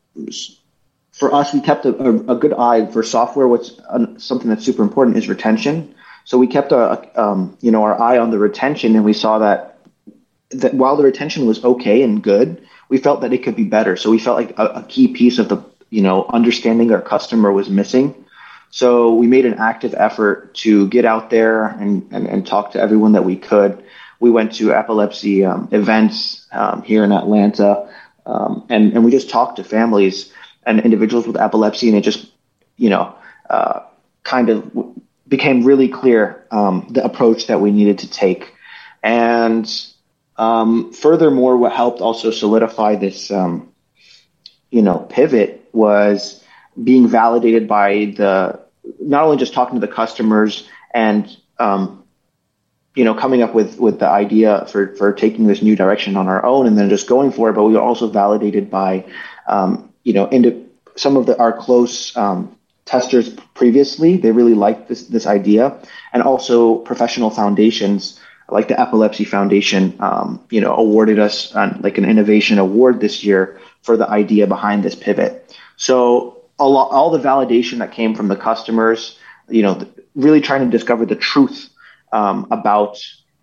for 1.12 1.32
us, 1.32 1.52
we 1.52 1.60
kept 1.60 1.86
a, 1.86 1.94
a, 1.96 2.34
a, 2.34 2.36
good 2.36 2.52
eye 2.52 2.86
for 2.86 3.02
software. 3.02 3.48
What's 3.48 3.80
something 4.18 4.48
that's 4.48 4.64
super 4.64 4.82
important 4.82 5.16
is 5.16 5.28
retention. 5.28 5.94
So 6.24 6.38
we 6.38 6.46
kept 6.46 6.72
a, 6.72 7.20
um, 7.20 7.56
you 7.60 7.70
know 7.70 7.82
our 7.84 8.00
eye 8.00 8.18
on 8.18 8.30
the 8.30 8.38
retention, 8.38 8.96
and 8.96 9.04
we 9.04 9.12
saw 9.12 9.38
that 9.38 9.78
that 10.50 10.74
while 10.74 10.96
the 10.96 11.04
retention 11.04 11.46
was 11.46 11.64
okay 11.64 12.02
and 12.02 12.22
good, 12.22 12.66
we 12.88 12.98
felt 12.98 13.20
that 13.22 13.32
it 13.32 13.42
could 13.44 13.56
be 13.56 13.64
better. 13.64 13.96
So 13.96 14.10
we 14.10 14.18
felt 14.18 14.36
like 14.36 14.58
a, 14.58 14.66
a 14.66 14.82
key 14.82 15.08
piece 15.08 15.38
of 15.38 15.48
the 15.48 15.64
you 15.90 16.02
know 16.02 16.26
understanding 16.26 16.92
our 16.92 17.00
customer 17.00 17.52
was 17.52 17.70
missing. 17.70 18.26
So 18.70 19.14
we 19.14 19.26
made 19.26 19.46
an 19.46 19.54
active 19.54 19.94
effort 19.96 20.54
to 20.56 20.88
get 20.88 21.04
out 21.04 21.30
there 21.30 21.64
and, 21.64 22.08
and, 22.12 22.26
and 22.26 22.46
talk 22.46 22.72
to 22.72 22.80
everyone 22.80 23.12
that 23.12 23.24
we 23.24 23.36
could. 23.36 23.82
We 24.20 24.30
went 24.30 24.54
to 24.56 24.74
epilepsy 24.74 25.44
um, 25.44 25.68
events 25.72 26.46
um, 26.52 26.82
here 26.82 27.04
in 27.04 27.12
Atlanta. 27.12 27.88
Um, 28.26 28.66
and, 28.68 28.92
and 28.92 29.04
we 29.04 29.10
just 29.10 29.30
talked 29.30 29.56
to 29.56 29.64
families 29.64 30.32
and 30.64 30.80
individuals 30.80 31.26
with 31.26 31.36
epilepsy, 31.36 31.88
and 31.88 31.96
it 31.96 32.02
just, 32.02 32.30
you 32.76 32.90
know, 32.90 33.14
uh, 33.48 33.80
kind 34.24 34.48
of 34.50 34.70
became 35.28 35.64
really 35.64 35.88
clear 35.88 36.44
um, 36.50 36.88
the 36.90 37.04
approach 37.04 37.46
that 37.46 37.60
we 37.60 37.70
needed 37.70 38.00
to 38.00 38.10
take. 38.10 38.52
And 39.02 39.66
um, 40.36 40.92
furthermore, 40.92 41.56
what 41.56 41.72
helped 41.72 42.00
also 42.00 42.30
solidify 42.30 42.96
this, 42.96 43.30
um, 43.30 43.72
you 44.70 44.82
know, 44.82 44.98
pivot 44.98 45.68
was 45.72 46.42
being 46.82 47.08
validated 47.08 47.68
by 47.68 48.14
the 48.16 48.60
not 49.00 49.24
only 49.24 49.36
just 49.36 49.54
talking 49.54 49.80
to 49.80 49.86
the 49.86 49.92
customers 49.92 50.68
and 50.92 51.34
um, 51.58 52.04
you 52.96 53.04
know, 53.04 53.14
coming 53.14 53.42
up 53.42 53.54
with 53.54 53.78
with 53.78 54.00
the 54.00 54.08
idea 54.08 54.66
for 54.72 54.96
for 54.96 55.12
taking 55.12 55.46
this 55.46 55.62
new 55.62 55.76
direction 55.76 56.16
on 56.16 56.26
our 56.26 56.44
own 56.44 56.66
and 56.66 56.76
then 56.76 56.88
just 56.88 57.06
going 57.06 57.30
for 57.30 57.50
it. 57.50 57.52
But 57.52 57.64
we 57.64 57.74
were 57.74 57.80
also 57.80 58.08
validated 58.08 58.70
by, 58.70 59.04
um, 59.46 59.92
you 60.02 60.14
know, 60.14 60.26
into 60.28 60.64
some 60.96 61.16
of 61.16 61.26
the 61.26 61.38
our 61.38 61.52
close 61.52 62.16
um, 62.16 62.56
testers 62.86 63.28
previously. 63.54 64.16
They 64.16 64.32
really 64.32 64.54
liked 64.54 64.88
this 64.88 65.06
this 65.08 65.26
idea, 65.26 65.78
and 66.14 66.22
also 66.22 66.76
professional 66.76 67.30
foundations 67.30 68.18
like 68.48 68.68
the 68.68 68.80
Epilepsy 68.80 69.24
Foundation, 69.24 69.96
um, 70.00 70.40
you 70.50 70.60
know, 70.60 70.74
awarded 70.74 71.18
us 71.18 71.52
an, 71.54 71.80
like 71.82 71.98
an 71.98 72.04
innovation 72.04 72.58
award 72.58 73.00
this 73.00 73.24
year 73.24 73.60
for 73.82 73.96
the 73.96 74.08
idea 74.08 74.46
behind 74.46 74.84
this 74.84 74.94
pivot. 74.94 75.56
So 75.76 76.44
all 76.58 77.10
the 77.10 77.18
validation 77.18 77.78
that 77.78 77.92
came 77.92 78.14
from 78.14 78.28
the 78.28 78.36
customers, 78.36 79.18
you 79.50 79.62
know, 79.62 79.86
really 80.14 80.40
trying 80.40 80.64
to 80.64 80.70
discover 80.70 81.04
the 81.04 81.16
truth 81.16 81.68
um, 82.12 82.46
about 82.50 82.98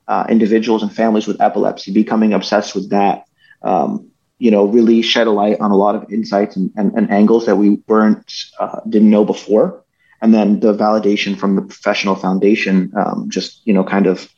uh, 0.07 0.25
individuals 0.29 0.83
and 0.83 0.93
families 0.93 1.27
with 1.27 1.41
epilepsy, 1.41 1.91
becoming 1.91 2.33
obsessed 2.33 2.75
with 2.75 2.89
that, 2.89 3.25
um, 3.61 4.09
you 4.37 4.51
know, 4.51 4.65
really 4.65 5.01
shed 5.01 5.27
a 5.27 5.31
light 5.31 5.59
on 5.59 5.71
a 5.71 5.75
lot 5.75 5.95
of 5.95 6.11
insights 6.11 6.55
and, 6.55 6.71
and, 6.75 6.93
and 6.93 7.11
angles 7.11 7.45
that 7.45 7.55
we 7.55 7.81
weren't 7.87 8.31
uh, 8.59 8.81
didn't 8.87 9.09
know 9.09 9.23
before. 9.23 9.83
And 10.21 10.33
then 10.33 10.59
the 10.59 10.73
validation 10.73 11.37
from 11.37 11.55
the 11.55 11.61
professional 11.61 12.15
foundation 12.15 12.93
um, 12.97 13.29
just 13.29 13.61
you 13.65 13.73
know 13.73 13.83
kind 13.83 14.07
of 14.07 14.29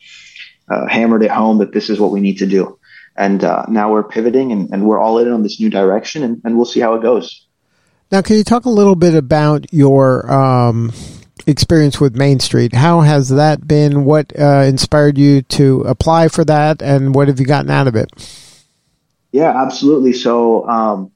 uh, 0.70 0.88
hammered 0.88 1.24
it 1.24 1.32
home 1.32 1.60
that 1.60 1.74
this 1.74 1.90
is 1.90 2.00
what 2.00 2.12
we 2.12 2.22
need 2.22 2.40
to 2.40 2.48
do. 2.48 2.80
And 3.16 3.44
uh, 3.44 3.66
now 3.70 3.92
we're 3.92 4.04
pivoting 4.04 4.52
and, 4.52 4.70
and 4.72 4.86
we're 4.86 5.00
all 5.00 5.20
in 5.20 5.32
on 5.32 5.44
this 5.44 5.60
new 5.60 5.70
direction, 5.70 6.24
and, 6.24 6.42
and 6.44 6.58
we'll 6.58 6.66
see 6.66 6.82
how 6.82 6.96
it 6.96 7.02
goes. 7.02 7.46
Now, 8.12 8.22
can 8.22 8.36
you 8.36 8.44
talk 8.44 8.66
a 8.66 8.70
little 8.70 8.96
bit 8.96 9.16
about 9.16 9.72
your 9.74 10.32
um, 10.32 10.92
experience 11.48 12.00
with 12.00 12.16
Main 12.16 12.40
Street. 12.40 12.74
How 12.74 13.02
has 13.02 13.30
that 13.30 13.68
been? 13.68 14.06
What 14.06 14.38
uh, 14.38 14.64
inspired 14.66 15.18
you 15.18 15.42
to 15.44 15.82
apply 15.82 16.28
for 16.28 16.44
that, 16.46 16.82
and 16.82 17.14
what 17.14 17.28
have 17.28 17.40
you 17.40 17.46
gotten 17.46 17.72
out 17.72 17.88
of 17.88 17.96
it? 17.96 18.10
Yeah, 19.32 19.62
absolutely. 19.62 20.14
So, 20.14 20.68
um, 20.68 21.12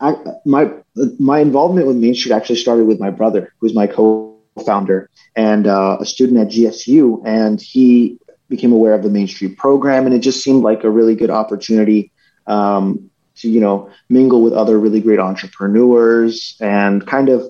I, 0.00 0.16
my 0.44 0.70
my 1.18 1.38
involvement 1.40 1.86
with 1.86 1.96
Main 1.96 2.14
Street 2.14 2.32
actually 2.32 2.56
started 2.56 2.84
with 2.84 3.00
my 3.00 3.10
brother, 3.10 3.52
who's 3.58 3.74
my 3.74 3.86
co-founder 3.86 5.08
and 5.36 5.66
uh, 5.66 5.98
a 6.00 6.04
student 6.04 6.38
at 6.38 6.48
GSU, 6.48 7.22
and 7.24 7.60
he 7.60 8.18
became 8.48 8.72
aware 8.72 8.94
of 8.94 9.02
the 9.02 9.10
Main 9.10 9.26
Street 9.26 9.56
program, 9.56 10.06
and 10.06 10.14
it 10.14 10.20
just 10.20 10.42
seemed 10.42 10.62
like 10.62 10.84
a 10.84 10.90
really 10.90 11.14
good 11.14 11.30
opportunity 11.30 12.12
um, 12.46 13.10
to 13.36 13.48
you 13.48 13.60
know 13.60 13.90
mingle 14.08 14.42
with 14.42 14.52
other 14.52 14.78
really 14.78 15.00
great 15.00 15.18
entrepreneurs 15.18 16.56
and 16.60 17.06
kind 17.06 17.28
of 17.28 17.48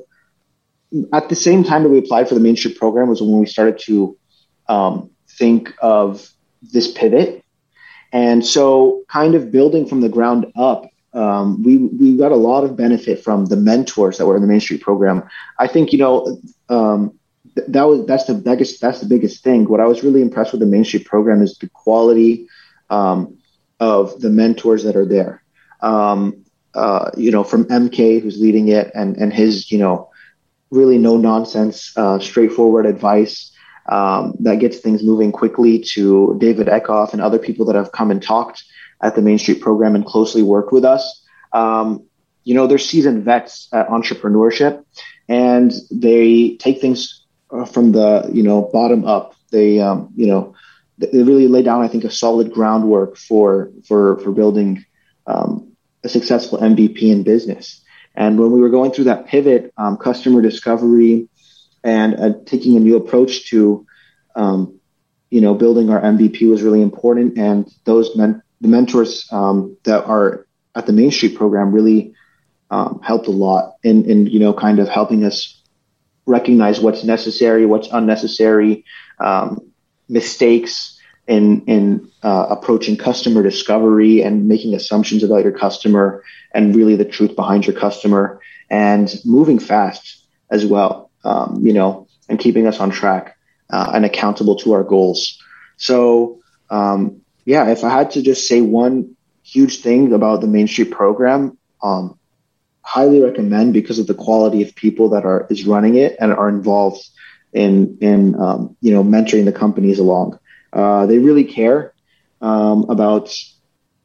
at 1.13 1.29
the 1.29 1.37
same 1.37 1.65
time 1.65 1.83
that 1.83 1.89
we 1.91 1.99
applied 1.99 2.29
for 2.29 2.35
the 2.35 2.41
Main 2.41 2.57
Street 2.57 2.79
program 2.79 3.09
was 3.09 3.21
when 3.21 3.39
we 3.41 3.47
started 3.47 3.79
to 3.87 4.17
um, 4.69 5.11
think 5.39 5.73
of 5.81 6.29
this 6.63 6.91
pivot. 6.93 7.45
And 8.13 8.45
so, 8.45 9.03
kind 9.09 9.35
of 9.35 9.51
building 9.51 9.87
from 9.87 10.01
the 10.01 10.09
ground 10.09 10.47
up, 10.57 10.87
um, 11.15 11.63
we 11.63 11.79
we 11.79 12.17
got 12.17 12.33
a 12.33 12.37
lot 12.37 12.65
of 12.65 12.77
benefit 12.77 13.23
from 13.23 13.47
the 13.47 13.57
mentors 13.57 14.19
that 14.19 14.27
were 14.27 14.37
in 14.37 14.43
the 14.43 14.49
Main 14.49 14.61
Street 14.61 14.83
program. 14.83 15.25
I 15.59 15.67
think 15.69 15.93
you 15.93 15.99
know 15.99 16.39
um, 16.69 17.19
th- 17.57 17.69
that 17.69 17.85
was 17.85 18.07
that's 18.07 18.25
the 18.27 18.35
biggest 18.35 18.81
that's 18.81 19.01
the 19.01 19.07
biggest 19.07 19.43
thing. 19.43 19.65
What 19.65 19.81
I 19.81 19.87
was 19.87 20.05
really 20.05 20.23
impressed 20.23 20.53
with 20.53 20.61
the 20.61 20.67
Main 20.67 20.85
Street 20.85 21.07
program 21.07 21.43
is 21.43 21.59
the 21.59 21.69
quality 21.71 22.49
um, 22.91 23.39
of 23.81 24.21
the 24.21 24.31
mentors 24.31 24.85
that 24.85 24.97
are 24.97 25.07
there. 25.07 25.43
um, 25.81 26.45
uh, 26.75 27.11
you 27.17 27.31
know, 27.31 27.45
from 27.45 27.65
MK 27.67 28.21
who's 28.21 28.41
leading 28.41 28.69
it 28.69 28.91
and, 28.95 29.17
and 29.17 29.33
his, 29.33 29.71
you 29.71 29.79
know, 29.79 30.11
really 30.75 30.99
no 30.99 31.16
nonsense, 31.16 31.97
uh, 31.97 32.19
straightforward 32.19 32.87
advice 32.87 33.52
um, 33.87 34.35
that 34.40 34.61
gets 34.61 34.78
things 34.78 35.02
moving 35.02 35.33
quickly 35.33 35.78
to 35.93 36.37
David 36.40 36.66
Eckhoff 36.66 37.12
and 37.12 37.23
other 37.23 37.38
people 37.38 37.66
that 37.66 37.76
have 37.76 37.93
come 37.93 38.11
and 38.11 38.23
talked 38.23 38.64
at 39.02 39.14
the 39.14 39.23
Main 39.23 39.38
Street 39.38 39.61
program 39.61 39.95
and 39.95 40.04
closely 40.07 40.43
worked 40.43 40.73
with 40.73 40.85
us. 40.85 41.23
Um, 41.52 42.04
you 42.45 42.54
know, 42.54 42.66
they're 42.66 42.78
seasoned 42.78 43.25
vets 43.25 43.69
at 43.73 43.88
entrepreneurship 43.88 44.85
and 45.28 45.73
they 45.90 46.57
take 46.57 46.81
things 46.81 47.25
uh, 47.50 47.64
from 47.64 47.93
the, 47.93 48.31
you 48.33 48.43
know, 48.43 48.69
bottom 48.73 49.04
up. 49.04 49.35
They, 49.50 49.81
um, 49.81 50.11
you 50.16 50.26
know, 50.26 50.54
they 50.99 51.23
really 51.23 51.49
lay 51.49 51.62
down, 51.62 51.83
I 51.83 51.88
think, 51.88 52.04
a 52.04 52.11
solid 52.11 52.52
groundwork 52.52 53.16
for, 53.16 53.71
for, 53.87 54.19
for 54.21 54.33
building 54.33 54.85
um, 55.26 55.73
a 56.02 56.09
successful 56.09 56.59
MVP 56.59 57.02
in 57.02 57.23
business. 57.23 57.83
And 58.14 58.38
when 58.38 58.52
we 58.52 58.61
were 58.61 58.71
going 58.71 58.92
through 58.92 59.04
that 59.04 59.26
pivot, 59.26 59.73
um, 59.76 59.97
customer 59.97 60.40
discovery, 60.40 61.28
and 61.83 62.14
uh, 62.14 62.33
taking 62.47 62.76
a 62.76 62.80
new 62.80 62.97
approach 62.97 63.50
to, 63.50 63.87
um, 64.37 64.80
you 65.30 65.40
know, 65.40 65.54
building 65.54 65.90
our 65.90 66.00
MVP 66.00 66.49
was 66.49 66.62
really 66.62 66.80
important. 66.80 67.37
And 67.38 67.71
those 67.85 68.16
men- 68.16 68.42
the 68.61 68.68
mentors 68.68 69.26
um, 69.30 69.76
that 69.85 70.04
are 70.04 70.47
at 70.75 70.87
the 70.87 70.92
Main 70.92 71.11
Street 71.11 71.37
program 71.37 71.73
really 71.73 72.14
um, 72.71 73.00
helped 73.02 73.26
a 73.26 73.33
lot 73.33 73.75
in, 73.83 74.04
in, 74.06 74.26
you 74.26 74.40
know, 74.40 74.54
kind 74.54 74.78
of 74.78 74.88
helping 74.88 75.25
us 75.25 75.61
recognize 76.26 76.80
what's 76.80 77.04
necessary, 77.04 77.66
what's 77.66 77.88
unnecessary, 77.92 78.85
um, 79.21 79.71
mistakes 80.09 80.99
in 81.26 81.64
in 81.66 82.11
uh, 82.23 82.47
approaching 82.50 82.97
customer 82.97 83.43
discovery 83.43 84.23
and 84.23 84.49
making 84.49 84.75
assumptions 84.75 85.23
about 85.23 85.43
your 85.43 85.52
customer 85.52 86.23
and 86.52 86.75
really 86.75 86.97
the 86.97 87.04
truth 87.04 87.35
behind 87.35 87.66
your 87.66 87.78
customer 87.78 88.40
and 88.71 89.14
moving 89.25 89.59
fast 89.59 90.26
as 90.50 90.64
well 90.64 91.04
um, 91.25 91.61
you 91.62 91.73
know, 91.73 92.07
and 92.28 92.38
keeping 92.38 92.66
us 92.66 92.78
on 92.81 92.90
track 92.90 93.37
uh, 93.71 93.90
and 93.95 94.04
accountable 94.04 94.57
to 94.57 94.73
our 94.73 94.85
goals. 94.85 95.43
So, 95.76 96.40
um, 96.71 97.21
yeah, 97.45 97.71
if 97.71 97.83
I 97.83 97.90
had 97.90 98.12
to 98.12 98.23
just 98.23 98.47
say 98.47 98.61
one 98.61 99.16
huge 99.43 99.81
thing 99.81 100.12
about 100.12 100.40
the 100.40 100.47
Main 100.47 100.69
Street 100.69 100.90
program, 100.90 101.59
um, 101.83 102.19
highly 102.83 103.23
recommend 103.23 103.73
because 103.73 103.99
of 103.99 104.07
the 104.07 104.14
quality 104.14 104.62
of 104.62 104.75
people 104.75 105.11
that 105.11 105.25
are 105.25 105.47
is 105.50 105.66
running 105.66 105.97
it 105.97 106.16
and 106.21 106.33
are 106.33 106.49
involved 106.49 107.07
in 107.52 107.99
in 108.00 108.38
um, 108.40 108.76
you 108.81 108.93
know 108.93 109.02
mentoring 109.02 109.45
the 109.45 109.52
companies 109.52 109.99
along. 109.99 110.38
Uh, 110.75 111.07
they 111.07 111.19
really 111.19 111.45
care 111.45 111.95
um, 112.43 112.85
about 112.90 113.35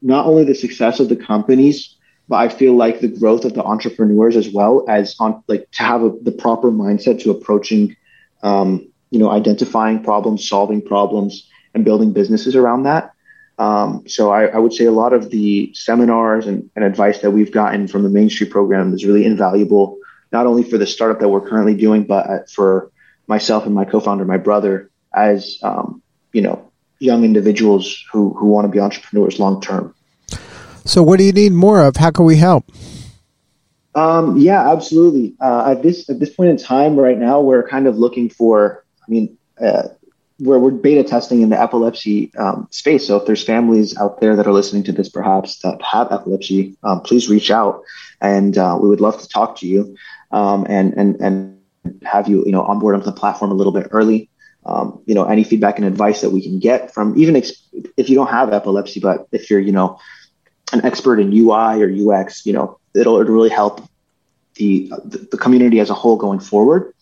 not 0.00 0.24
only 0.24 0.44
the 0.44 0.54
success 0.54 1.00
of 1.00 1.08
the 1.08 1.16
companies 1.16 1.96
but 2.30 2.36
I 2.36 2.48
feel 2.48 2.74
like 2.74 3.00
the 3.00 3.08
growth 3.08 3.44
of 3.44 3.54
the 3.54 3.64
entrepreneurs 3.64 4.36
as 4.36 4.48
well 4.48 4.84
as 4.88 5.16
on 5.18 5.42
like 5.48 5.68
to 5.72 5.82
have 5.82 6.04
a, 6.04 6.10
the 6.22 6.30
proper 6.30 6.70
mindset 6.70 7.20
to 7.22 7.32
approaching, 7.32 7.96
um, 8.44 8.88
you 9.10 9.18
know, 9.18 9.28
identifying 9.28 10.04
problems, 10.04 10.48
solving 10.48 10.80
problems, 10.80 11.50
and 11.74 11.84
building 11.84 12.12
businesses 12.12 12.54
around 12.54 12.84
that. 12.84 13.10
Um, 13.58 14.04
so 14.06 14.30
I, 14.30 14.44
I, 14.44 14.58
would 14.58 14.72
say 14.72 14.84
a 14.84 14.92
lot 14.92 15.12
of 15.12 15.30
the 15.30 15.74
seminars 15.74 16.46
and, 16.46 16.70
and, 16.76 16.84
advice 16.84 17.18
that 17.18 17.32
we've 17.32 17.52
gotten 17.52 17.88
from 17.88 18.04
the 18.04 18.08
Main 18.08 18.30
Street 18.30 18.50
program 18.50 18.94
is 18.94 19.04
really 19.04 19.26
invaluable, 19.26 19.98
not 20.32 20.46
only 20.46 20.62
for 20.62 20.78
the 20.78 20.86
startup 20.86 21.18
that 21.18 21.28
we're 21.28 21.46
currently 21.46 21.74
doing, 21.74 22.04
but 22.04 22.48
for 22.48 22.90
myself 23.26 23.66
and 23.66 23.74
my 23.74 23.84
co-founder, 23.84 24.24
my 24.24 24.38
brother, 24.38 24.90
as 25.12 25.58
um, 25.62 26.00
you 26.32 26.42
know, 26.42 26.70
young 26.98 27.24
individuals 27.24 28.04
who 28.12 28.34
who 28.34 28.46
want 28.46 28.64
to 28.64 28.68
be 28.68 28.80
entrepreneurs 28.80 29.38
long 29.38 29.60
term. 29.60 29.94
So, 30.84 31.02
what 31.02 31.18
do 31.18 31.24
you 31.24 31.32
need 31.32 31.52
more 31.52 31.84
of? 31.84 31.96
How 31.96 32.10
can 32.10 32.24
we 32.24 32.36
help? 32.36 32.70
Um, 33.94 34.38
yeah, 34.38 34.70
absolutely. 34.70 35.34
Uh, 35.40 35.72
at 35.72 35.82
this 35.82 36.08
at 36.08 36.20
this 36.20 36.30
point 36.30 36.50
in 36.50 36.56
time, 36.56 36.96
right 36.96 37.18
now, 37.18 37.40
we're 37.40 37.66
kind 37.66 37.86
of 37.86 37.98
looking 37.98 38.28
for. 38.28 38.84
I 39.06 39.10
mean, 39.10 39.36
uh, 39.60 39.88
we're 40.38 40.58
we're 40.58 40.70
beta 40.70 41.02
testing 41.02 41.42
in 41.42 41.48
the 41.50 41.60
epilepsy 41.60 42.32
um, 42.36 42.68
space. 42.70 43.06
So, 43.06 43.16
if 43.16 43.26
there's 43.26 43.42
families 43.42 43.96
out 43.98 44.20
there 44.20 44.36
that 44.36 44.46
are 44.46 44.52
listening 44.52 44.84
to 44.84 44.92
this, 44.92 45.08
perhaps 45.08 45.58
that 45.60 45.82
have 45.82 46.12
epilepsy, 46.12 46.76
um, 46.82 47.00
please 47.00 47.28
reach 47.28 47.50
out, 47.50 47.82
and 48.20 48.56
uh, 48.56 48.78
we 48.80 48.88
would 48.88 49.00
love 49.00 49.20
to 49.20 49.28
talk 49.28 49.56
to 49.58 49.66
you, 49.66 49.96
um, 50.30 50.66
and 50.68 50.94
and 50.94 51.16
and 51.20 51.60
have 52.04 52.28
you 52.28 52.44
you 52.46 52.52
know 52.52 52.62
onboard 52.62 52.94
onto 52.94 53.06
the 53.06 53.12
platform 53.12 53.50
a 53.50 53.54
little 53.54 53.72
bit 53.72 53.88
early. 53.90 54.29
Um, 54.66 55.02
you 55.06 55.14
know, 55.14 55.24
any 55.24 55.42
feedback 55.42 55.78
and 55.78 55.86
advice 55.86 56.20
that 56.20 56.30
we 56.30 56.42
can 56.42 56.58
get 56.58 56.92
from 56.92 57.18
even 57.18 57.34
ex- 57.34 57.62
if 57.96 58.10
you 58.10 58.14
don't 58.14 58.28
have 58.28 58.52
epilepsy, 58.52 59.00
but 59.00 59.26
if 59.32 59.48
you're 59.48 59.60
you 59.60 59.72
know 59.72 59.98
an 60.72 60.84
expert 60.84 61.18
in 61.18 61.32
UI 61.32 61.82
or 61.82 61.90
UX, 61.90 62.46
you 62.46 62.52
know, 62.52 62.78
it'll, 62.94 63.20
it'll 63.20 63.34
really 63.34 63.48
help 63.48 63.82
the, 64.54 64.90
the 65.30 65.36
community 65.36 65.80
as 65.80 65.90
a 65.90 65.94
whole 65.94 66.16
going 66.16 66.40
forward. 66.40 66.92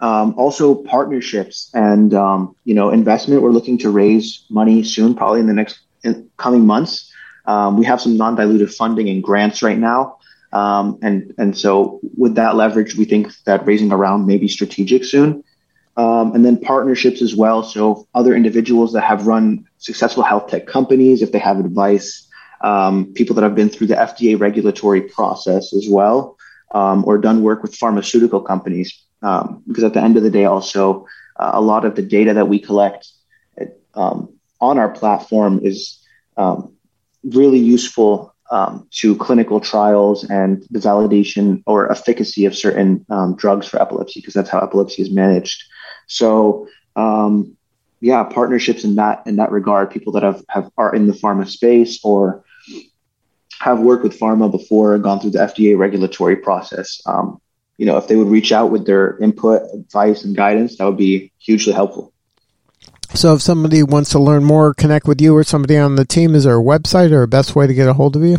Um, 0.00 0.34
also 0.36 0.74
partnerships 0.74 1.70
and, 1.74 2.14
um, 2.14 2.54
you 2.64 2.74
know, 2.74 2.90
investment. 2.90 3.42
We're 3.42 3.50
looking 3.50 3.78
to 3.78 3.90
raise 3.90 4.44
money 4.48 4.84
soon, 4.84 5.14
probably 5.14 5.40
in 5.40 5.46
the 5.46 5.54
next 5.54 5.80
in 6.04 6.30
coming 6.36 6.66
months. 6.66 7.12
Um, 7.46 7.76
we 7.76 7.84
have 7.86 8.00
some 8.00 8.16
non-dilutive 8.16 8.72
funding 8.74 9.08
and 9.08 9.22
grants 9.22 9.62
right 9.62 9.78
now. 9.78 10.18
Um, 10.52 10.98
and, 11.02 11.34
and 11.36 11.58
so 11.58 12.00
with 12.16 12.36
that 12.36 12.54
leverage, 12.54 12.94
we 12.94 13.06
think 13.06 13.32
that 13.44 13.66
raising 13.66 13.92
around 13.92 14.26
may 14.26 14.38
be 14.38 14.48
strategic 14.48 15.04
soon. 15.04 15.42
Um, 15.98 16.32
and 16.32 16.44
then 16.44 16.56
partnerships 16.58 17.22
as 17.22 17.34
well. 17.34 17.64
So 17.64 18.06
other 18.14 18.32
individuals 18.36 18.92
that 18.92 19.00
have 19.00 19.26
run 19.26 19.66
successful 19.78 20.22
health 20.22 20.48
tech 20.48 20.64
companies, 20.68 21.22
if 21.22 21.32
they 21.32 21.40
have 21.40 21.58
advice, 21.58 22.28
um, 22.60 23.12
people 23.14 23.34
that 23.34 23.42
have 23.42 23.56
been 23.56 23.68
through 23.68 23.88
the 23.88 23.96
FDA 23.96 24.38
regulatory 24.38 25.02
process 25.02 25.72
as 25.72 25.88
well, 25.90 26.36
um, 26.72 27.04
or 27.04 27.18
done 27.18 27.42
work 27.42 27.62
with 27.62 27.74
pharmaceutical 27.74 28.40
companies. 28.40 28.96
Um, 29.22 29.64
because 29.66 29.82
at 29.82 29.94
the 29.94 30.00
end 30.00 30.16
of 30.16 30.22
the 30.22 30.30
day, 30.30 30.44
also 30.44 31.06
uh, 31.36 31.50
a 31.54 31.60
lot 31.60 31.84
of 31.84 31.96
the 31.96 32.02
data 32.02 32.32
that 32.34 32.46
we 32.46 32.60
collect 32.60 33.08
um, 33.94 34.32
on 34.60 34.78
our 34.78 34.90
platform 34.90 35.58
is 35.64 35.98
um, 36.36 36.76
really 37.24 37.58
useful 37.58 38.32
um, 38.52 38.86
to 38.92 39.16
clinical 39.16 39.58
trials 39.58 40.22
and 40.22 40.64
the 40.70 40.78
validation 40.78 41.64
or 41.66 41.90
efficacy 41.90 42.44
of 42.44 42.54
certain 42.54 43.04
drugs 43.36 43.66
for 43.66 43.82
epilepsy, 43.82 44.20
because 44.20 44.34
that's 44.34 44.48
how 44.48 44.60
epilepsy 44.60 45.02
is 45.02 45.10
managed. 45.10 45.64
So 46.08 46.68
yeah, 48.00 48.24
partnerships 48.24 48.84
in 48.84 48.96
that 48.96 49.26
in 49.26 49.36
that 49.36 49.50
regard, 49.50 49.90
people 49.90 50.12
that 50.14 50.22
have, 50.22 50.44
have 50.48 50.70
are 50.76 50.94
in 50.94 51.06
the 51.06 51.12
pharma 51.12 51.48
space 51.48 52.00
or 52.04 52.44
have 53.58 53.80
worked 53.80 54.04
with 54.04 54.18
pharma 54.18 54.50
before 54.50 54.96
gone 54.98 55.20
through 55.20 55.30
the 55.30 55.40
FDA 55.40 55.76
regulatory 55.76 56.36
process. 56.36 57.00
Um, 57.06 57.40
you 57.76 57.86
know, 57.86 57.96
if 57.96 58.06
they 58.06 58.16
would 58.16 58.28
reach 58.28 58.52
out 58.52 58.70
with 58.70 58.86
their 58.86 59.18
input, 59.18 59.62
advice, 59.72 60.24
and 60.24 60.36
guidance, 60.36 60.76
that 60.76 60.84
would 60.84 60.96
be 60.96 61.32
hugely 61.38 61.72
helpful. 61.72 62.12
So, 63.14 63.34
if 63.34 63.42
somebody 63.42 63.82
wants 63.82 64.10
to 64.10 64.18
learn 64.18 64.44
more, 64.44 64.74
connect 64.74 65.06
with 65.06 65.20
you 65.20 65.34
or 65.34 65.42
somebody 65.42 65.76
on 65.76 65.96
the 65.96 66.04
team, 66.04 66.34
is 66.34 66.44
there 66.44 66.58
a 66.58 66.62
website 66.62 67.10
or 67.10 67.22
a 67.22 67.28
best 67.28 67.56
way 67.56 67.66
to 67.66 67.74
get 67.74 67.88
a 67.88 67.94
hold 67.94 68.16
of 68.16 68.22
you? 68.22 68.38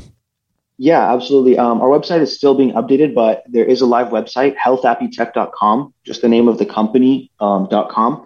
Yeah, 0.82 1.13
absolutely. 1.13 1.58
Um, 1.58 1.82
our 1.82 1.89
website 1.89 2.22
is 2.22 2.34
still 2.34 2.56
being 2.56 2.72
updated, 2.72 3.13
but 3.13 3.44
there 3.48 3.65
is 3.65 3.82
a 3.82 3.86
live 3.86 4.08
website, 4.08 4.56
healthappytech.com, 4.56 5.94
just 6.06 6.22
the 6.22 6.30
name 6.30 6.48
of 6.48 6.58
the 6.58 6.65
company, 6.65 7.32
um, 7.42 7.68
.com. 7.68 8.26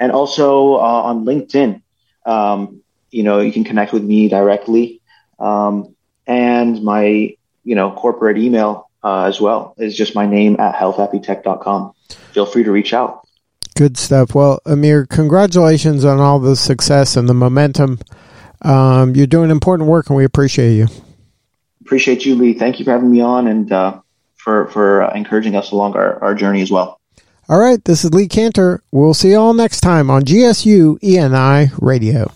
And 0.00 0.10
also 0.10 0.74
uh, 0.74 1.02
on 1.04 1.24
LinkedIn, 1.24 1.80
um, 2.26 2.82
you 3.12 3.22
know, 3.22 3.38
you 3.38 3.52
can 3.52 3.62
connect 3.62 3.92
with 3.92 4.02
me 4.02 4.28
directly. 4.28 5.00
Um, 5.38 5.94
and 6.26 6.82
my 6.82 7.36
you 7.64 7.74
know 7.76 7.92
corporate 7.92 8.38
email 8.38 8.90
uh, 9.04 9.24
as 9.24 9.40
well 9.40 9.74
is 9.78 9.96
just 9.96 10.16
my 10.16 10.26
name 10.26 10.58
at 10.58 10.74
healthappytech.com. 10.74 11.92
Feel 12.32 12.46
free 12.46 12.64
to 12.64 12.72
reach 12.72 12.92
out. 12.92 13.28
Good 13.76 13.96
stuff. 13.96 14.34
Well, 14.34 14.60
Amir, 14.66 15.06
congratulations 15.06 16.04
on 16.04 16.18
all 16.18 16.40
the 16.40 16.56
success 16.56 17.16
and 17.16 17.28
the 17.28 17.34
momentum. 17.34 18.00
Um, 18.62 19.14
you're 19.14 19.28
doing 19.28 19.50
important 19.50 19.88
work, 19.88 20.08
and 20.08 20.16
we 20.16 20.24
appreciate 20.24 20.74
you. 20.74 20.88
Appreciate 21.84 22.24
you, 22.24 22.34
Lee. 22.34 22.54
Thank 22.54 22.78
you 22.78 22.84
for 22.84 22.92
having 22.92 23.10
me 23.10 23.20
on 23.20 23.46
and 23.48 23.70
uh, 23.70 24.00
for 24.36 24.68
for 24.68 25.02
uh, 25.02 25.14
encouraging 25.14 25.56
us 25.56 25.72
along 25.72 25.94
our, 25.94 26.22
our 26.22 26.34
journey 26.34 26.62
as 26.62 26.70
well. 26.70 27.00
All 27.48 27.58
right, 27.58 27.84
this 27.84 28.04
is 28.04 28.14
Lee 28.14 28.28
Kantor. 28.28 28.82
We'll 28.92 29.14
see 29.14 29.30
you 29.30 29.36
all 29.36 29.52
next 29.52 29.80
time 29.80 30.10
on 30.10 30.22
GSU 30.22 31.00
ENI 31.00 31.72
Radio. 31.80 32.32